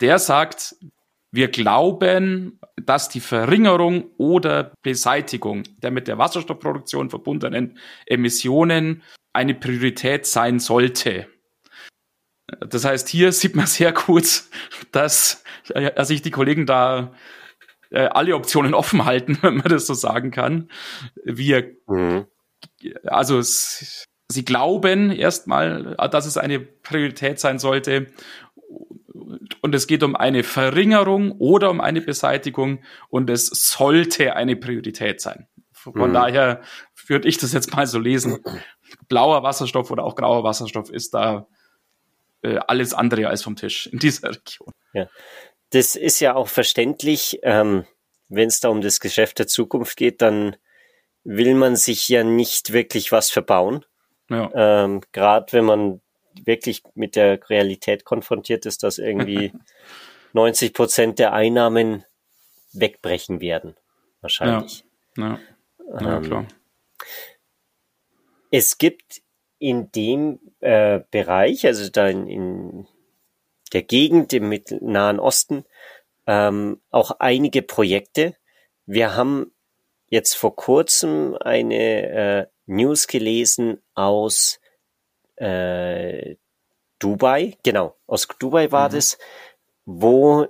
der 0.00 0.18
sagt, 0.18 0.76
wir 1.32 1.48
glauben, 1.48 2.60
dass 2.76 3.08
die 3.08 3.20
Verringerung 3.20 4.10
oder 4.16 4.74
Beseitigung 4.82 5.64
der 5.78 5.90
mit 5.90 6.06
der 6.06 6.18
Wasserstoffproduktion 6.18 7.10
verbundenen 7.10 7.78
Emissionen 8.06 9.02
eine 9.32 9.54
Priorität 9.54 10.26
sein 10.26 10.60
sollte. 10.60 11.26
Das 12.68 12.84
heißt, 12.84 13.08
hier 13.08 13.32
sieht 13.32 13.56
man 13.56 13.66
sehr 13.66 13.92
gut, 13.92 14.44
dass 14.92 15.42
äh, 15.74 16.04
sich 16.04 16.22
die 16.22 16.30
Kollegen 16.30 16.66
da 16.66 17.12
äh, 17.90 18.06
alle 18.06 18.34
Optionen 18.34 18.74
offen 18.74 19.04
halten, 19.04 19.38
wenn 19.42 19.56
man 19.56 19.68
das 19.68 19.86
so 19.86 19.94
sagen 19.94 20.30
kann. 20.30 20.70
Wir, 21.24 21.76
mhm. 21.86 22.26
also 23.04 23.40
sie 23.42 24.44
glauben 24.44 25.10
erstmal, 25.10 25.96
dass 26.10 26.26
es 26.26 26.36
eine 26.36 26.60
Priorität 26.60 27.40
sein 27.40 27.58
sollte 27.58 28.06
und 29.62 29.74
es 29.74 29.86
geht 29.86 30.02
um 30.02 30.16
eine 30.16 30.42
Verringerung 30.42 31.32
oder 31.32 31.70
um 31.70 31.80
eine 31.80 32.00
Beseitigung 32.00 32.80
und 33.08 33.30
es 33.30 33.46
sollte 33.46 34.36
eine 34.36 34.56
Priorität 34.56 35.20
sein. 35.20 35.48
Von 35.72 36.10
mhm. 36.10 36.14
daher 36.14 36.62
würde 37.06 37.28
ich 37.28 37.38
das 37.38 37.52
jetzt 37.52 37.74
mal 37.74 37.86
so 37.86 37.98
lesen. 37.98 38.38
Blauer 39.08 39.42
Wasserstoff 39.42 39.90
oder 39.90 40.04
auch 40.04 40.14
grauer 40.14 40.44
Wasserstoff 40.44 40.90
ist 40.90 41.14
da 41.14 41.46
äh, 42.42 42.58
alles 42.66 42.94
andere 42.94 43.28
als 43.28 43.42
vom 43.42 43.56
Tisch 43.56 43.86
in 43.86 43.98
dieser 43.98 44.30
Region. 44.30 44.72
Ja, 44.92 45.08
das 45.70 45.96
ist 45.96 46.20
ja 46.20 46.34
auch 46.34 46.48
verständlich. 46.48 47.40
Ähm, 47.42 47.84
Wenn 48.28 48.48
es 48.48 48.60
da 48.60 48.68
um 48.68 48.80
das 48.80 49.00
Geschäft 49.00 49.38
der 49.38 49.46
Zukunft 49.46 49.96
geht, 49.96 50.22
dann 50.22 50.56
will 51.24 51.54
man 51.54 51.76
sich 51.76 52.08
ja 52.08 52.24
nicht 52.24 52.72
wirklich 52.72 53.12
was 53.12 53.30
verbauen. 53.30 53.84
Ja. 54.28 54.50
Ähm, 54.54 55.02
Gerade 55.12 55.52
wenn 55.52 55.64
man 55.64 56.00
wirklich 56.44 56.82
mit 56.94 57.16
der 57.16 57.48
Realität 57.50 58.04
konfrontiert 58.04 58.66
ist, 58.66 58.82
dass 58.82 58.98
irgendwie 58.98 59.52
90 60.32 60.72
Prozent 60.72 61.18
der 61.18 61.32
Einnahmen 61.32 62.04
wegbrechen 62.72 63.40
werden. 63.40 63.76
Wahrscheinlich. 64.20 64.84
Ja, 65.16 65.40
ja. 65.88 66.00
ja 66.00 66.16
ähm, 66.16 66.22
klar. 66.22 66.46
Es 68.50 68.78
gibt 68.78 69.22
in 69.60 69.92
dem 69.92 70.40
äh, 70.58 71.00
Bereich, 71.10 71.64
also 71.66 71.88
da 71.90 72.08
in, 72.08 72.26
in 72.26 72.86
der 73.72 73.82
Gegend 73.82 74.32
im 74.32 74.52
Nahen 74.80 75.20
Osten, 75.20 75.64
ähm, 76.26 76.80
auch 76.90 77.12
einige 77.20 77.62
Projekte. 77.62 78.34
Wir 78.86 79.14
haben 79.14 79.52
jetzt 80.08 80.34
vor 80.34 80.56
kurzem 80.56 81.36
eine 81.38 81.76
äh, 81.76 82.46
News 82.66 83.06
gelesen 83.06 83.80
aus 83.94 84.58
äh, 85.36 86.36
Dubai, 86.98 87.56
genau, 87.62 87.96
aus 88.06 88.26
Dubai 88.38 88.72
war 88.72 88.88
mhm. 88.88 88.94
das, 88.94 89.18
wo 89.84 90.46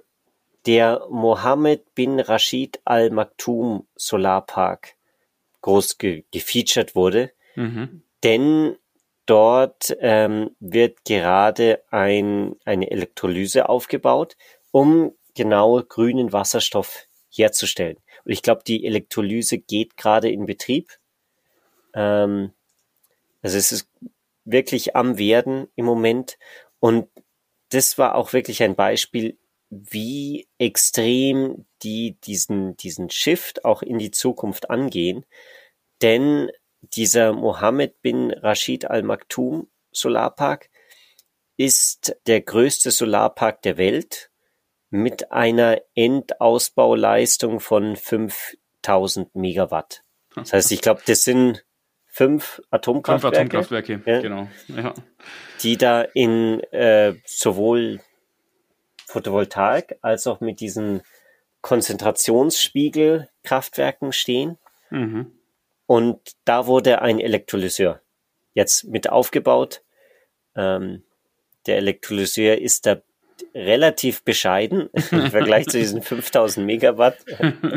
der 0.66 1.06
Mohammed 1.10 1.94
bin 1.94 2.20
Rashid 2.20 2.80
Al 2.84 3.10
Maktoum 3.10 3.86
Solarpark 3.96 4.94
groß 5.62 5.98
ge 5.98 6.24
gefeatured 6.30 6.94
wurde. 6.94 7.32
Mhm. 7.54 8.02
Denn 8.22 8.76
dort 9.30 9.96
ähm, 10.00 10.56
wird 10.58 11.04
gerade 11.04 11.84
ein, 11.90 12.56
eine 12.64 12.90
Elektrolyse 12.90 13.68
aufgebaut, 13.68 14.36
um 14.72 15.12
genau 15.36 15.80
grünen 15.84 16.32
Wasserstoff 16.32 17.06
herzustellen. 17.30 17.98
Und 18.24 18.32
ich 18.32 18.42
glaube, 18.42 18.62
die 18.66 18.84
Elektrolyse 18.84 19.58
geht 19.58 19.96
gerade 19.96 20.28
in 20.28 20.46
Betrieb. 20.46 20.98
Ähm, 21.94 22.52
also 23.40 23.56
es 23.56 23.70
ist 23.70 23.88
wirklich 24.44 24.96
am 24.96 25.16
Werden 25.16 25.68
im 25.76 25.84
Moment. 25.84 26.36
Und 26.80 27.08
das 27.68 27.98
war 27.98 28.16
auch 28.16 28.32
wirklich 28.32 28.64
ein 28.64 28.74
Beispiel, 28.74 29.38
wie 29.68 30.48
extrem 30.58 31.66
die 31.84 32.18
diesen, 32.24 32.76
diesen 32.76 33.10
Shift 33.10 33.64
auch 33.64 33.82
in 33.82 33.98
die 33.98 34.10
Zukunft 34.10 34.70
angehen. 34.70 35.24
Denn 36.02 36.50
dieser 36.82 37.32
Mohammed 37.32 38.00
bin 38.02 38.30
Rashid 38.30 38.90
Al 38.90 39.02
Maktoum 39.02 39.68
Solarpark 39.92 40.70
ist 41.56 42.16
der 42.26 42.40
größte 42.40 42.90
Solarpark 42.90 43.62
der 43.62 43.76
Welt 43.76 44.30
mit 44.88 45.30
einer 45.30 45.80
Endausbauleistung 45.94 47.60
von 47.60 47.96
5000 47.96 49.34
Megawatt. 49.34 50.02
Das 50.34 50.52
heißt, 50.52 50.72
ich 50.72 50.80
glaube, 50.80 51.02
das 51.06 51.22
sind 51.24 51.64
fünf 52.06 52.62
Atomkraftwerke, 52.70 53.36
fünf 53.36 53.72
Atomkraftwerke 53.72 54.02
ja, 54.06 54.20
genau. 54.20 54.48
Ja. 54.68 54.94
die 55.62 55.76
da 55.76 56.02
in 56.02 56.60
äh, 56.72 57.14
sowohl 57.24 58.00
Photovoltaik 59.06 59.98
als 60.02 60.26
auch 60.26 60.40
mit 60.40 60.60
diesen 60.60 61.02
Konzentrationsspiegelkraftwerken 61.62 64.12
stehen. 64.12 64.58
Mhm. 64.90 65.39
Und 65.90 66.20
da 66.44 66.68
wurde 66.68 67.02
ein 67.02 67.18
Elektrolyseur 67.18 68.00
jetzt 68.54 68.84
mit 68.84 69.10
aufgebaut. 69.10 69.82
Ähm, 70.54 71.02
der 71.66 71.78
Elektrolyseur 71.78 72.58
ist 72.58 72.86
da 72.86 72.98
relativ 73.56 74.22
bescheiden 74.22 74.88
im 75.10 75.32
Vergleich 75.32 75.66
zu 75.66 75.78
diesen 75.78 76.00
5000 76.00 76.64
Megawatt 76.64 77.16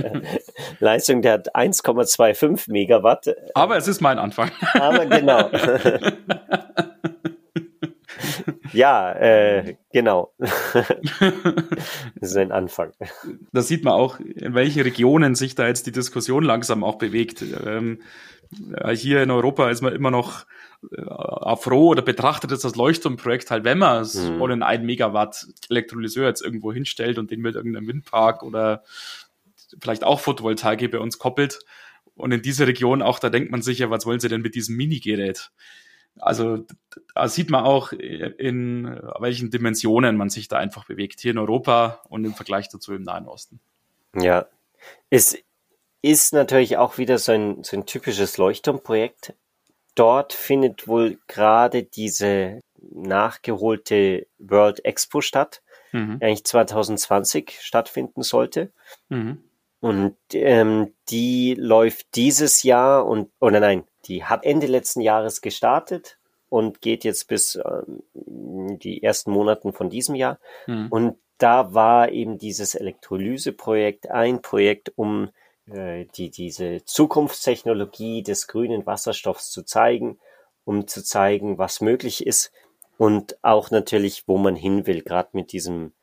Leistung. 0.79 1.23
Der 1.23 1.33
hat 1.33 1.55
1,25 1.55 2.71
Megawatt. 2.71 3.35
Aber 3.55 3.77
es 3.77 3.87
ist 3.87 3.99
mein 3.99 4.19
Anfang. 4.19 4.51
Aber 4.75 5.07
genau. 5.07 5.49
Ja, 8.73 9.13
äh, 9.13 9.75
genau. 9.91 10.33
das 10.37 10.49
ist 12.21 12.37
ein 12.37 12.51
Anfang. 12.51 12.91
Da 13.51 13.61
sieht 13.61 13.83
man 13.83 13.93
auch, 13.93 14.19
in 14.19 14.53
welchen 14.55 14.81
Regionen 14.81 15.35
sich 15.35 15.55
da 15.55 15.67
jetzt 15.67 15.87
die 15.87 15.91
Diskussion 15.91 16.43
langsam 16.43 16.83
auch 16.83 16.97
bewegt. 16.97 17.43
Ähm, 17.65 18.01
hier 18.93 19.23
in 19.23 19.31
Europa 19.31 19.69
ist 19.69 19.81
man 19.81 19.93
immer 19.93 20.11
noch 20.11 20.45
äh, 20.91 21.55
froh 21.55 21.89
oder 21.89 22.01
betrachtet 22.01 22.51
es 22.51 22.65
als 22.65 22.75
Leuchtturmprojekt 22.75 23.51
halt, 23.51 23.63
wenn 23.63 23.77
man 23.77 24.05
so 24.05 24.31
mhm. 24.31 24.41
einen 24.43 24.63
1 24.63 24.83
Megawatt 24.83 25.47
Elektrolyseur 25.69 26.27
jetzt 26.27 26.41
irgendwo 26.41 26.73
hinstellt 26.73 27.17
und 27.17 27.31
den 27.31 27.41
mit 27.41 27.55
irgendeinem 27.55 27.87
Windpark 27.87 28.43
oder 28.43 28.83
vielleicht 29.81 30.03
auch 30.03 30.19
Photovoltaik 30.19 30.91
bei 30.91 30.99
uns 30.99 31.17
koppelt. 31.17 31.59
Und 32.15 32.31
in 32.31 32.41
dieser 32.41 32.67
Region 32.67 33.01
auch, 33.01 33.17
da 33.17 33.29
denkt 33.29 33.51
man 33.51 33.61
sich 33.61 33.79
ja, 33.79 33.89
was 33.89 34.05
wollen 34.05 34.19
sie 34.19 34.29
denn 34.29 34.41
mit 34.41 34.55
diesem 34.55 34.75
Minigerät? 34.75 35.51
Also 36.19 36.65
da 37.15 37.27
sieht 37.27 37.49
man 37.49 37.63
auch, 37.63 37.91
in 37.91 38.99
welchen 39.19 39.49
Dimensionen 39.49 40.15
man 40.15 40.29
sich 40.29 40.47
da 40.47 40.57
einfach 40.57 40.85
bewegt, 40.85 41.19
hier 41.19 41.31
in 41.31 41.37
Europa 41.37 42.01
und 42.09 42.23
im 42.25 42.33
Vergleich 42.33 42.69
dazu 42.69 42.93
im 42.93 43.03
Nahen 43.03 43.27
Osten. 43.27 43.59
Ja, 44.15 44.45
es 45.09 45.37
ist 46.01 46.33
natürlich 46.33 46.77
auch 46.77 46.97
wieder 46.97 47.17
so 47.17 47.31
ein, 47.31 47.63
so 47.63 47.77
ein 47.77 47.85
typisches 47.85 48.37
Leuchtturmprojekt. 48.37 49.33
Dort 49.95 50.33
findet 50.33 50.87
wohl 50.87 51.19
gerade 51.27 51.83
diese 51.83 52.59
nachgeholte 52.91 54.27
World 54.37 54.83
Expo 54.85 55.21
statt, 55.21 55.61
mhm. 55.91 56.19
die 56.19 56.25
eigentlich 56.25 56.45
2020 56.45 57.57
stattfinden 57.61 58.21
sollte. 58.21 58.71
Mhm. 59.09 59.43
Und 59.79 60.15
ähm, 60.33 60.93
die 61.09 61.55
läuft 61.55 62.15
dieses 62.15 62.63
Jahr 62.63 63.05
und, 63.05 63.29
oder 63.39 63.59
nein, 63.59 63.83
die 64.05 64.23
hat 64.23 64.45
Ende 64.45 64.67
letzten 64.67 65.01
Jahres 65.01 65.41
gestartet 65.41 66.17
und 66.49 66.81
geht 66.81 67.03
jetzt 67.03 67.27
bis 67.27 67.55
ähm, 67.55 68.03
die 68.79 69.01
ersten 69.01 69.31
Monaten 69.31 69.73
von 69.73 69.89
diesem 69.89 70.15
Jahr. 70.15 70.39
Mhm. 70.67 70.87
Und 70.89 71.17
da 71.37 71.73
war 71.73 72.11
eben 72.11 72.37
dieses 72.37 72.75
Elektrolyseprojekt 72.75 74.09
ein 74.11 74.41
Projekt, 74.41 74.93
um 74.95 75.29
äh, 75.71 76.05
die, 76.15 76.29
diese 76.29 76.83
Zukunftstechnologie 76.85 78.23
des 78.23 78.47
grünen 78.47 78.85
Wasserstoffs 78.85 79.51
zu 79.51 79.63
zeigen, 79.63 80.19
um 80.65 80.87
zu 80.87 81.03
zeigen, 81.03 81.57
was 81.57 81.81
möglich 81.81 82.25
ist 82.25 82.51
und 82.97 83.37
auch 83.43 83.71
natürlich, 83.71 84.27
wo 84.27 84.37
man 84.37 84.55
hin 84.55 84.85
will, 84.85 85.01
gerade 85.01 85.29
mit 85.33 85.51
diesem 85.51 85.93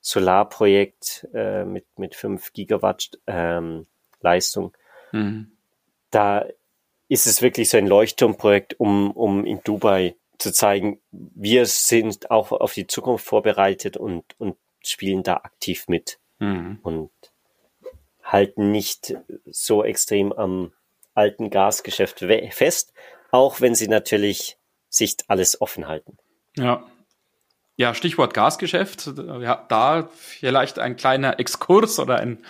Solarprojekt 0.00 1.28
äh, 1.32 1.64
mit, 1.64 1.86
mit 1.96 2.14
fünf 2.14 2.52
Gigawatt 2.52 3.18
ähm, 3.26 3.86
Leistung. 4.20 4.76
Mhm. 5.12 5.52
Da 6.10 6.44
ist 7.12 7.26
es 7.26 7.42
wirklich 7.42 7.68
so 7.68 7.76
ein 7.76 7.86
Leuchtturmprojekt, 7.86 8.80
um, 8.80 9.10
um 9.10 9.44
in 9.44 9.60
Dubai 9.62 10.16
zu 10.38 10.50
zeigen, 10.50 10.98
wir 11.10 11.66
sind 11.66 12.30
auch 12.30 12.52
auf 12.52 12.72
die 12.72 12.86
Zukunft 12.86 13.26
vorbereitet 13.26 13.98
und, 13.98 14.24
und 14.38 14.56
spielen 14.82 15.22
da 15.22 15.34
aktiv 15.34 15.88
mit 15.88 16.18
mhm. 16.38 16.78
und 16.82 17.10
halten 18.22 18.70
nicht 18.70 19.14
so 19.44 19.84
extrem 19.84 20.32
am 20.32 20.72
alten 21.12 21.50
Gasgeschäft 21.50 22.24
fest, 22.50 22.94
auch 23.30 23.60
wenn 23.60 23.74
sie 23.74 23.88
natürlich 23.88 24.56
sich 24.88 25.16
alles 25.28 25.60
offen 25.60 25.88
halten. 25.88 26.16
Ja. 26.56 26.86
Ja, 27.76 27.94
Stichwort 27.94 28.32
Gasgeschäft. 28.32 29.12
Ja, 29.18 29.66
da 29.68 30.08
vielleicht 30.14 30.78
ein 30.78 30.96
kleiner 30.96 31.38
Exkurs 31.38 31.98
oder 31.98 32.20
ein 32.20 32.42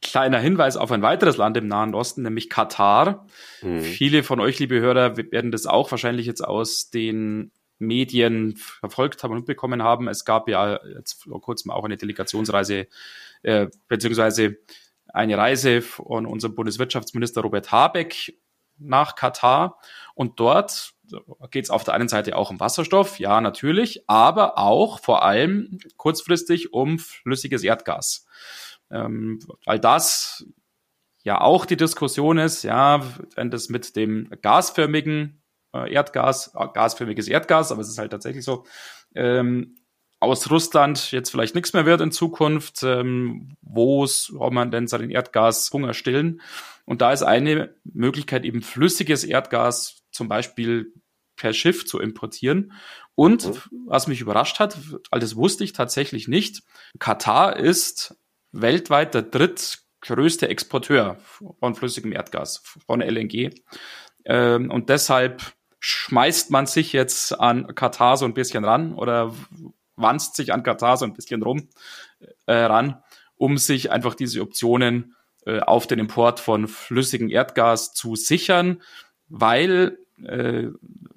kleiner 0.00 0.38
Hinweis 0.38 0.76
auf 0.76 0.92
ein 0.92 1.02
weiteres 1.02 1.36
Land 1.36 1.56
im 1.56 1.68
Nahen 1.68 1.94
Osten, 1.94 2.22
nämlich 2.22 2.48
Katar. 2.48 3.26
Mhm. 3.62 3.80
Viele 3.80 4.22
von 4.22 4.40
euch, 4.40 4.58
liebe 4.58 4.80
Hörer, 4.80 5.16
werden 5.16 5.50
das 5.50 5.66
auch 5.66 5.90
wahrscheinlich 5.90 6.26
jetzt 6.26 6.42
aus 6.42 6.90
den 6.90 7.52
Medien 7.78 8.56
verfolgt 8.56 9.22
haben 9.22 9.32
und 9.32 9.38
mitbekommen 9.38 9.82
haben. 9.82 10.08
Es 10.08 10.24
gab 10.24 10.48
ja 10.48 10.80
jetzt 10.94 11.24
vor 11.24 11.40
kurzem 11.40 11.70
auch 11.70 11.84
eine 11.84 11.96
Delegationsreise, 11.96 12.86
äh, 13.42 13.66
beziehungsweise 13.88 14.56
eine 15.08 15.36
Reise 15.36 15.82
von 15.82 16.26
unserem 16.26 16.54
Bundeswirtschaftsminister 16.54 17.42
Robert 17.42 17.72
Habeck 17.72 18.38
nach 18.78 19.14
Katar. 19.14 19.78
Und 20.14 20.40
dort 20.40 20.94
geht 21.50 21.64
es 21.64 21.70
auf 21.70 21.84
der 21.84 21.94
einen 21.94 22.08
Seite 22.08 22.36
auch 22.36 22.50
um 22.50 22.60
Wasserstoff, 22.60 23.18
ja, 23.18 23.40
natürlich, 23.40 24.08
aber 24.08 24.58
auch 24.58 25.00
vor 25.00 25.22
allem 25.22 25.78
kurzfristig 25.96 26.72
um 26.72 26.98
flüssiges 26.98 27.64
Erdgas 27.64 28.26
ähm, 28.92 29.40
weil 29.64 29.78
das 29.78 30.46
ja 31.24 31.40
auch 31.40 31.66
die 31.66 31.76
Diskussion 31.76 32.38
ist, 32.38 32.62
ja, 32.62 33.02
wenn 33.34 33.50
das 33.50 33.68
mit 33.68 33.96
dem 33.96 34.28
gasförmigen 34.42 35.42
äh, 35.74 35.92
Erdgas, 35.92 36.52
äh, 36.56 36.66
gasförmiges 36.72 37.28
Erdgas, 37.28 37.72
aber 37.72 37.80
es 37.80 37.88
ist 37.88 37.98
halt 37.98 38.10
tatsächlich 38.10 38.44
so, 38.44 38.64
ähm, 39.14 39.76
aus 40.20 40.50
Russland 40.50 41.10
jetzt 41.10 41.30
vielleicht 41.30 41.56
nichts 41.56 41.72
mehr 41.72 41.84
wird 41.84 42.00
in 42.00 42.12
Zukunft, 42.12 42.84
ähm, 42.84 43.56
wo 43.60 44.06
soll 44.06 44.52
man 44.52 44.70
denn 44.70 44.86
seinen 44.86 45.10
Erdgashunger 45.10 45.94
stillen? 45.94 46.40
Und 46.84 47.02
da 47.02 47.12
ist 47.12 47.22
eine 47.22 47.74
Möglichkeit 47.82 48.44
eben 48.44 48.62
flüssiges 48.62 49.24
Erdgas 49.24 50.04
zum 50.12 50.28
Beispiel 50.28 50.92
per 51.34 51.52
Schiff 51.52 51.86
zu 51.86 51.98
importieren. 51.98 52.72
Und 53.16 53.46
mhm. 53.46 53.86
was 53.88 54.06
mich 54.06 54.20
überrascht 54.20 54.60
hat, 54.60 54.78
all 55.10 55.18
das 55.18 55.34
wusste 55.34 55.64
ich 55.64 55.72
tatsächlich 55.72 56.28
nicht, 56.28 56.62
Katar 57.00 57.56
ist 57.56 58.16
weltweit 58.52 59.14
der 59.14 59.22
drittgrößte 59.22 60.48
Exporteur 60.48 61.16
von 61.58 61.74
flüssigem 61.74 62.12
Erdgas, 62.12 62.62
von 62.86 63.00
LNG. 63.00 63.50
Ähm, 64.24 64.70
und 64.70 64.88
deshalb 64.88 65.42
schmeißt 65.80 66.50
man 66.50 66.66
sich 66.66 66.92
jetzt 66.92 67.38
an 67.38 67.74
Katar 67.74 68.16
so 68.16 68.24
ein 68.24 68.34
bisschen 68.34 68.64
ran 68.64 68.94
oder 68.94 69.34
wanzt 69.96 70.36
sich 70.36 70.52
an 70.52 70.62
Katar 70.62 70.96
so 70.96 71.04
ein 71.04 71.12
bisschen 71.12 71.42
rum 71.42 71.68
äh, 72.46 72.54
ran, 72.54 73.02
um 73.36 73.58
sich 73.58 73.90
einfach 73.90 74.14
diese 74.14 74.42
Optionen 74.42 75.16
äh, 75.44 75.58
auf 75.58 75.88
den 75.88 75.98
Import 75.98 76.38
von 76.38 76.68
flüssigem 76.68 77.28
Erdgas 77.28 77.94
zu 77.94 78.14
sichern, 78.14 78.80
weil, 79.28 79.98
äh, 80.24 80.68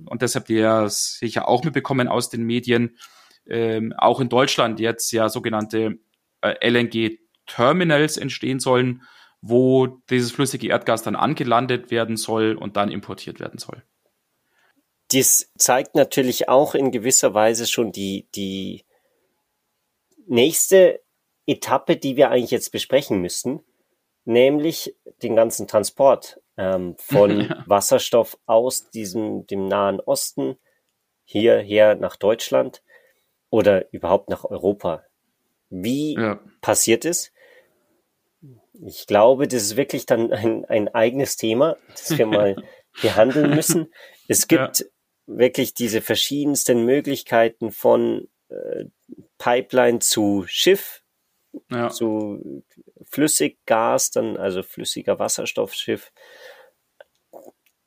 und 0.06 0.22
deshalb 0.22 0.50
ihr 0.50 0.88
sicher 0.90 1.48
auch 1.48 1.64
mitbekommen 1.64 2.08
aus 2.08 2.30
den 2.30 2.44
Medien, 2.44 2.98
äh, 3.46 3.82
auch 3.98 4.20
in 4.20 4.30
Deutschland 4.30 4.80
jetzt 4.80 5.12
ja 5.12 5.30
sogenannte 5.30 6.00
äh, 6.42 6.68
LNG 6.68 7.20
Terminals 7.46 8.18
entstehen 8.18 8.60
sollen, 8.60 9.04
wo 9.42 9.88
dieses 10.10 10.32
flüssige 10.32 10.70
Erdgas 10.70 11.04
dann 11.04 11.16
angelandet 11.16 11.92
werden 11.92 12.18
soll 12.18 12.56
und 12.56 12.78
dann 12.78 12.92
importiert 12.92 13.40
werden 13.40 13.60
soll. 13.60 13.84
Das 15.12 15.52
zeigt 15.58 15.96
natürlich 15.96 16.50
auch 16.50 16.74
in 16.74 16.92
gewisser 16.92 17.34
Weise 17.34 17.68
schon 17.68 17.92
die, 17.92 18.28
die 18.36 18.86
nächste 20.26 21.02
Etappe, 21.46 21.96
die 21.96 22.16
wir 22.18 22.32
eigentlich 22.32 22.52
jetzt 22.52 22.72
besprechen 22.72 23.22
müssten, 23.22 23.64
nämlich 24.24 24.96
den 25.22 25.36
ganzen 25.36 25.68
Transport 25.68 26.42
ähm, 26.58 26.96
von 26.98 27.42
ja. 27.50 27.64
Wasserstoff 27.68 28.38
aus 28.48 28.90
diesem 28.90 29.46
dem 29.48 29.68
Nahen 29.68 30.00
Osten 30.00 30.58
hierher 31.24 31.96
nach 31.96 32.16
Deutschland 32.16 32.82
oder 33.50 33.92
überhaupt 33.94 34.30
nach 34.30 34.44
Europa. 34.44 35.04
Wie 35.70 36.16
ja. 36.16 36.40
passiert 36.62 37.06
es? 37.06 37.32
Ich 38.86 39.08
glaube, 39.08 39.48
das 39.48 39.64
ist 39.64 39.78
wirklich 39.78 40.06
dann 40.06 40.32
ein, 40.32 40.66
ein 40.66 40.88
eigenes 40.90 41.38
Thema, 41.38 41.78
das 41.92 42.18
wir 42.18 42.26
mal 42.26 42.56
behandeln 43.02 43.56
müssen. 43.56 43.94
Es 44.28 44.48
gibt 44.48 44.80
ja. 44.80 44.86
wirklich 45.28 45.74
diese 45.74 46.02
verschiedensten 46.02 46.86
Möglichkeiten 46.86 47.72
von 47.72 48.28
äh, 48.50 48.86
Pipeline 49.38 50.00
zu 50.00 50.46
Schiff, 50.48 51.04
ja. 51.70 51.90
zu 51.90 52.64
Flüssiggas, 53.04 54.12
dann 54.12 54.38
also 54.38 54.64
flüssiger 54.64 55.20
Wasserstoffschiff. 55.20 56.12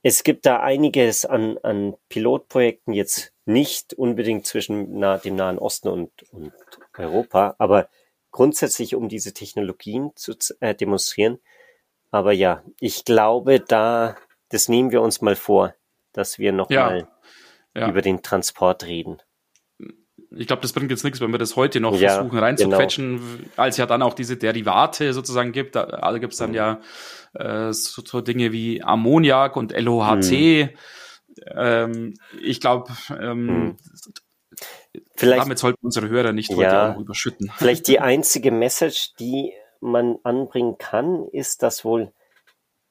Es 0.03 0.23
gibt 0.23 0.47
da 0.47 0.61
einiges 0.61 1.25
an, 1.25 1.59
an 1.59 1.97
Pilotprojekten 2.09 2.95
jetzt 2.95 3.33
nicht 3.45 3.95
unbedingt 3.95 4.47
zwischen 4.47 4.99
nah, 4.99 5.19
dem 5.19 5.37
Nahen 5.37 5.59
Osten 5.59 5.89
und, 5.89 6.23
und 6.33 6.53
Europa, 6.97 7.57
aber 7.59 7.89
grundsätzlich 8.31 8.95
um 8.95 9.09
diese 9.09 9.33
Technologien 9.33 10.11
zu 10.15 10.35
äh, 10.61 10.75
demonstrieren. 10.75 11.39
Aber 12.11 12.33
ja, 12.33 12.63
ich 12.81 13.05
glaube, 13.05 13.61
da, 13.61 14.17
das 14.49 14.69
nehmen 14.69 14.91
wir 14.91 15.03
uns 15.03 15.21
mal 15.21 15.37
vor, 15.37 15.75
dass 16.13 16.39
wir 16.39 16.53
nochmal 16.53 17.09
ja. 17.75 17.81
ja. 17.83 17.89
über 17.89 18.03
den 18.03 18.23
Transport 18.23 18.85
reden 18.85 19.21
ich 20.37 20.47
glaube, 20.47 20.63
das 20.63 20.73
bringt 20.73 20.91
jetzt 20.91 21.05
nichts, 21.05 21.21
wenn 21.21 21.31
wir 21.31 21.39
das 21.39 21.57
heute 21.57 21.81
noch 21.81 21.99
ja, 21.99 22.17
versuchen 22.17 22.39
reinzuquetschen, 22.39 23.17
genau. 23.17 23.51
als 23.57 23.77
ja 23.77 23.87
dann 23.87 24.03
auch 24.03 24.15
diese 24.15 24.37
Derivate 24.37 25.13
sozusagen 25.13 25.53
gibt. 25.53 25.75
Da, 25.75 25.87
da 25.87 26.19
gibt 26.19 26.33
es 26.33 26.39
dann 26.39 26.51
mhm. 26.51 26.57
ja 26.57 26.81
äh, 27.35 27.73
so, 27.73 28.03
so, 28.05 28.21
Dinge 28.21 28.53
wie 28.53 28.83
Ammoniak 28.83 29.57
und 29.57 29.73
LOHC. 29.79 30.31
Mhm. 30.31 30.71
Ähm, 31.55 32.15
ich 32.43 32.61
glaube, 32.61 32.93
ähm, 33.19 33.47
mhm. 33.47 33.77
Vielleicht, 35.17 35.43
damit 35.43 35.59
sollten 35.59 35.85
unsere 35.85 36.09
Hörer 36.09 36.33
nicht 36.33 36.51
ja, 36.51 36.97
überschütten. 36.97 37.51
Vielleicht 37.57 37.89
die 37.89 38.01
einzige 38.01 38.51
Message, 38.51 39.15
die 39.19 39.53
man 39.81 40.19
anbringen 40.25 40.79
kann, 40.79 41.29
ist, 41.29 41.63
dass 41.63 41.85
wohl 41.85 42.13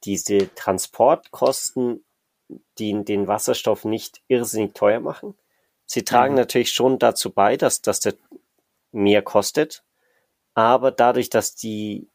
diese 0.03 0.53
Transportkosten 0.55 2.03
die 2.79 3.03
den 3.03 3.27
Wasserstoff 3.27 3.85
nicht 3.85 4.21
irrsinnig 4.27 4.73
teuer 4.73 4.99
machen. 4.99 5.35
Sie 5.85 6.03
tragen 6.03 6.33
mhm. 6.33 6.39
natürlich 6.39 6.71
schon 6.71 6.99
dazu 6.99 7.31
bei, 7.31 7.57
dass, 7.57 7.81
dass 7.81 7.99
der 7.99 8.13
mehr 8.91 9.21
kostet, 9.21 9.83
aber 10.53 10.91
dadurch, 10.91 11.29
dass 11.29 11.55
die 11.55 12.07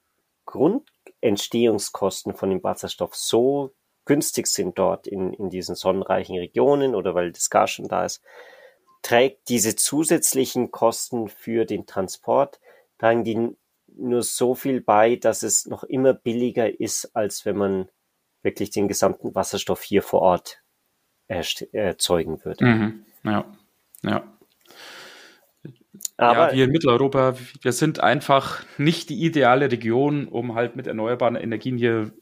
Grundentstehungskosten 0.47 2.35
von 2.35 2.51
dem 2.51 2.63
Wasserstoff 2.63 3.15
so 3.15 3.73
günstig 4.05 4.47
sind 4.49 4.79
dort 4.79 5.07
in, 5.07 5.33
in 5.33 5.49
diesen 5.51 5.77
sonnenreichen 5.77 6.37
Regionen 6.37 6.95
oder 6.95 7.15
weil 7.15 7.31
das 7.33 7.51
Gas 7.51 7.71
schon 7.71 7.89
da 7.89 8.05
ist, 8.05 8.23
trägt 9.03 9.49
diese 9.49 9.77
zusätzlichen 9.77 10.71
Kosten 10.71 11.29
für 11.29 11.65
den 11.65 11.87
Transport, 11.87 12.61
tragen 12.99 13.25
die 13.25 13.57
nur 13.95 14.23
so 14.23 14.55
viel 14.55 14.81
bei, 14.81 15.17
dass 15.17 15.43
es 15.43 15.67
noch 15.67 15.85
immer 15.85 16.15
billiger 16.15 16.81
ist, 16.81 17.15
als 17.15 17.45
wenn 17.45 17.57
man 17.57 17.89
wirklich 18.43 18.71
den 18.71 18.89
gesamten 18.89 19.35
Wasserstoff 19.35 19.83
hier 19.83 20.03
vor 20.03 20.23
Ort 20.23 20.63
erzeugen 21.29 22.45
würde. 22.45 22.65
Mhm, 22.65 23.05
ja. 23.25 23.45
Ja. 24.03 24.25
Aber 26.17 26.51
ja, 26.51 26.57
wir 26.57 26.65
in 26.65 26.71
Mitteleuropa, 26.71 27.37
wir 27.61 27.73
sind 27.73 28.01
einfach 28.01 28.65
nicht 28.79 29.11
die 29.11 29.25
ideale 29.25 29.71
Region, 29.71 30.29
um 30.29 30.55
halt 30.55 30.77
mit 30.77 30.87
erneuerbaren 30.87 31.37
Energien 31.37 31.77
hier 31.77 32.13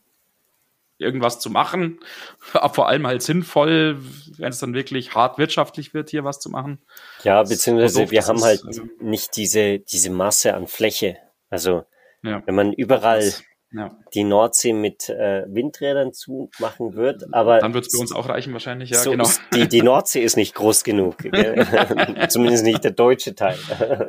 irgendwas 1.00 1.40
zu 1.40 1.50
machen. 1.50 2.00
Aber 2.52 2.74
vor 2.74 2.88
allem 2.88 3.06
halt 3.06 3.22
sinnvoll, 3.22 3.98
wenn 4.38 4.50
es 4.50 4.58
dann 4.58 4.74
wirklich 4.74 5.14
hart 5.14 5.38
wirtschaftlich 5.38 5.94
wird, 5.94 6.10
hier 6.10 6.24
was 6.24 6.40
zu 6.40 6.50
machen. 6.50 6.82
Ja, 7.24 7.42
beziehungsweise 7.42 8.10
wir 8.10 8.26
haben 8.26 8.42
halt 8.42 8.64
also, 8.64 8.82
nicht 9.00 9.36
diese, 9.36 9.78
diese 9.78 10.10
Masse 10.10 10.54
an 10.54 10.66
Fläche. 10.66 11.16
Also, 11.48 11.84
ja, 12.22 12.42
wenn 12.46 12.54
man 12.54 12.72
überall 12.72 13.20
das, 13.20 13.42
ja. 13.72 13.96
die 14.14 14.24
Nordsee 14.24 14.72
mit 14.72 15.08
äh, 15.08 15.44
Windrädern 15.48 16.12
zumachen 16.12 16.94
wird. 16.94 17.32
Aber 17.32 17.58
dann 17.58 17.74
wird 17.74 17.86
es 17.86 17.92
bei 17.92 17.98
uns 17.98 18.12
auch 18.12 18.28
reichen 18.28 18.52
wahrscheinlich, 18.52 18.90
ja, 18.90 18.98
so 18.98 19.12
genau. 19.12 19.28
Die, 19.54 19.68
die 19.68 19.82
Nordsee 19.82 20.22
ist 20.22 20.36
nicht 20.36 20.54
groß 20.54 20.84
genug. 20.84 21.16
Zumindest 22.28 22.64
nicht 22.64 22.84
der 22.84 22.92
deutsche 22.92 23.34
Teil. 23.34 23.58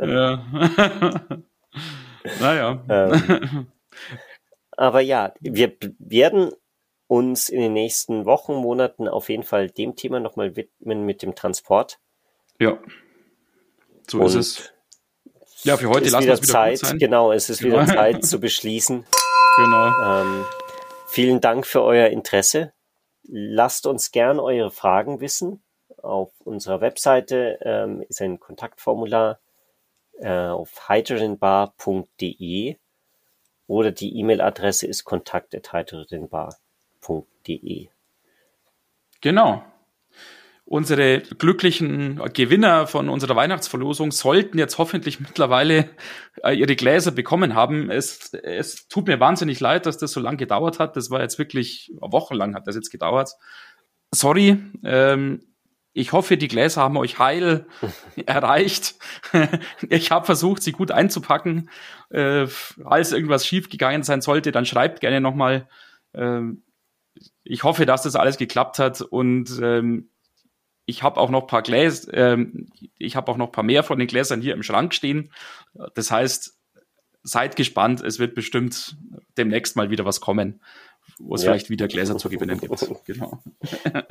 ja. 0.06 0.46
naja. 2.40 2.84
Ähm, 2.90 3.68
aber 4.78 5.02
ja, 5.02 5.34
wir 5.40 5.74
werden 6.00 6.52
uns 7.12 7.50
in 7.50 7.60
den 7.60 7.74
nächsten 7.74 8.26
Wochen, 8.26 8.54
Monaten 8.54 9.10
auf 9.10 9.28
jeden 9.28 9.44
Fall 9.44 9.70
dem 9.70 9.98
Thema 9.98 10.22
nochmal 10.22 10.56
widmen 10.56 11.06
mit 11.06 11.22
dem 11.22 11.36
Transport. 11.36 12.00
Ja. 12.58 12.80
So 14.10 14.20
Und 14.20 14.28
ist 14.28 14.36
es. 14.36 14.74
Ja, 15.64 15.76
für 15.76 15.90
heute 15.90 16.10
lassen 16.10 16.26
wir 16.26 16.36
es 16.36 16.42
wieder 16.42 16.54
Zeit. 16.54 16.78
Sein. 16.78 17.00
Genau, 17.00 17.34
es 17.34 17.50
ist 17.50 17.60
genau. 17.60 17.82
wieder 17.82 17.88
Zeit 17.88 18.24
zu 18.30 18.40
beschließen. 18.40 19.06
Genau. 19.58 19.88
Ähm, 20.06 20.46
vielen 21.10 21.42
Dank 21.42 21.68
für 21.68 21.84
euer 21.84 22.08
Interesse. 22.08 22.72
Lasst 23.24 23.88
uns 23.88 24.12
gern 24.12 24.40
eure 24.40 24.72
Fragen 24.72 25.20
wissen. 25.20 25.62
Auf 26.02 26.32
unserer 26.46 26.80
Webseite 26.80 27.60
ähm, 27.62 28.06
ist 28.08 28.22
ein 28.22 28.40
Kontaktformular 28.40 29.42
äh, 30.18 30.48
auf 30.48 30.88
hydrogenbar.de 30.88 32.78
oder 33.68 33.92
die 33.92 34.18
E-Mail-Adresse 34.18 34.88
ist 34.88 35.04
kontakt.hydrogenbar.de. 35.04 36.71
Genau. 39.22 39.64
Unsere 40.72 41.20
glücklichen 41.20 42.22
Gewinner 42.34 42.88
von 42.88 43.10
unserer 43.10 43.36
Weihnachtsverlosung 43.36 44.12
sollten 44.12 44.58
jetzt 44.58 44.78
hoffentlich 44.78 45.20
mittlerweile 45.20 45.90
äh, 46.44 46.54
ihre 46.54 46.78
Gläser 46.78 47.12
bekommen 47.12 47.56
haben. 47.56 47.92
Es, 47.92 48.34
es 48.34 48.88
tut 48.88 49.08
mir 49.08 49.20
wahnsinnig 49.20 49.60
leid, 49.60 49.86
dass 49.86 49.98
das 49.98 50.14
so 50.14 50.22
lange 50.22 50.38
gedauert 50.38 50.80
hat. 50.80 50.96
Das 50.96 51.10
war 51.10 51.20
jetzt 51.20 51.38
wirklich 51.38 51.92
wochenlang 52.00 52.56
hat 52.56 52.68
das 52.68 52.76
jetzt 52.76 52.90
gedauert. 52.90 53.32
Sorry. 54.14 54.60
Ähm, 54.86 55.42
ich 55.94 56.14
hoffe, 56.14 56.38
die 56.38 56.48
Gläser 56.48 56.82
haben 56.82 56.96
euch 56.96 57.20
heil 57.20 57.66
erreicht. 58.26 58.96
ich 59.90 60.12
habe 60.12 60.26
versucht, 60.26 60.64
sie 60.64 60.72
gut 60.72 60.92
einzupacken. 60.92 61.70
Äh, 62.12 62.48
als 62.86 63.12
irgendwas 63.12 63.46
schief 63.46 63.68
gegangen 63.70 64.04
sein 64.04 64.22
sollte, 64.22 64.54
dann 64.54 64.66
schreibt 64.66 65.02
gerne 65.02 65.20
nochmal. 65.20 65.68
Ähm, 66.14 66.64
ich 67.44 67.64
hoffe, 67.64 67.86
dass 67.86 68.04
das 68.04 68.16
alles 68.16 68.38
geklappt 68.38 68.80
hat 68.80 69.02
und 69.02 69.60
ähm, 69.62 70.10
ich 70.86 71.04
habe 71.04 71.20
auch 71.20 71.30
noch 71.30 71.48
paar 71.48 71.62
Gläser, 71.62 72.14
ähm, 72.14 72.68
ich 72.98 73.16
habe 73.16 73.32
auch 73.32 73.38
noch 73.38 73.52
paar 73.52 73.64
mehr 73.64 73.84
von 73.84 74.00
den 74.00 74.08
Gläsern 74.08 74.42
hier 74.42 74.54
im 74.54 74.64
Schrank 74.64 74.94
stehen. 74.94 75.32
Das 75.96 76.12
heißt, 76.12 76.58
seid 77.24 77.56
gespannt, 77.56 78.02
es 78.02 78.20
wird 78.20 78.36
bestimmt 78.36 78.98
demnächst 79.38 79.76
mal 79.76 79.90
wieder 79.90 80.06
was 80.06 80.22
kommen, 80.22 80.62
wo 81.20 81.36
es 81.36 81.44
ja. 81.44 81.52
vielleicht 81.52 81.70
wieder 81.70 81.88
Gläser 81.88 82.18
zu 82.18 82.30
gewinnen 82.30 82.60
gibt. 82.60 82.90
Genau. 83.06 83.42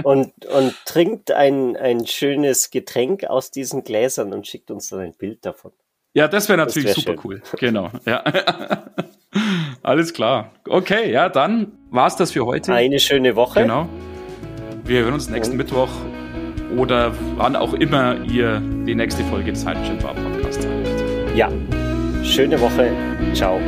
Und, 0.04 0.46
und 0.46 0.74
trinkt 0.84 1.32
ein, 1.32 1.76
ein 1.76 2.06
schönes 2.06 2.70
Getränk 2.70 3.24
aus 3.24 3.50
diesen 3.50 3.84
Gläsern 3.84 4.32
und 4.32 4.46
schickt 4.46 4.70
uns 4.70 4.88
dann 4.88 5.00
ein 5.00 5.14
Bild 5.14 5.44
davon. 5.44 5.72
Ja, 6.12 6.28
das 6.28 6.48
wäre 6.48 6.58
natürlich 6.58 6.88
wär 6.88 6.94
super 6.94 7.12
schön. 7.12 7.20
cool. 7.24 7.42
Genau. 7.58 7.90
Ja. 8.04 8.24
Alles 9.82 10.12
klar. 10.12 10.52
Okay, 10.66 11.12
ja, 11.12 11.28
dann 11.28 11.72
war's 11.90 12.16
das 12.16 12.32
für 12.32 12.46
heute. 12.46 12.72
Eine 12.72 12.98
schöne 12.98 13.36
Woche. 13.36 13.62
Genau. 13.62 13.88
Wir 14.84 15.02
hören 15.02 15.14
uns 15.14 15.28
nächsten 15.28 15.52
und 15.52 15.58
Mittwoch 15.58 15.88
oder 16.76 17.12
wann 17.36 17.56
auch 17.56 17.74
immer 17.74 18.16
ihr 18.24 18.60
die 18.86 18.94
nächste 18.94 19.22
Folge 19.24 19.52
des 19.52 19.66
Hydrogen 19.66 19.98
Bar 19.98 20.14
Podcasts 20.14 20.66
habt. 20.66 21.36
Ja, 21.36 21.48
schöne 22.22 22.60
Woche. 22.60 22.90
Ciao. 23.34 23.60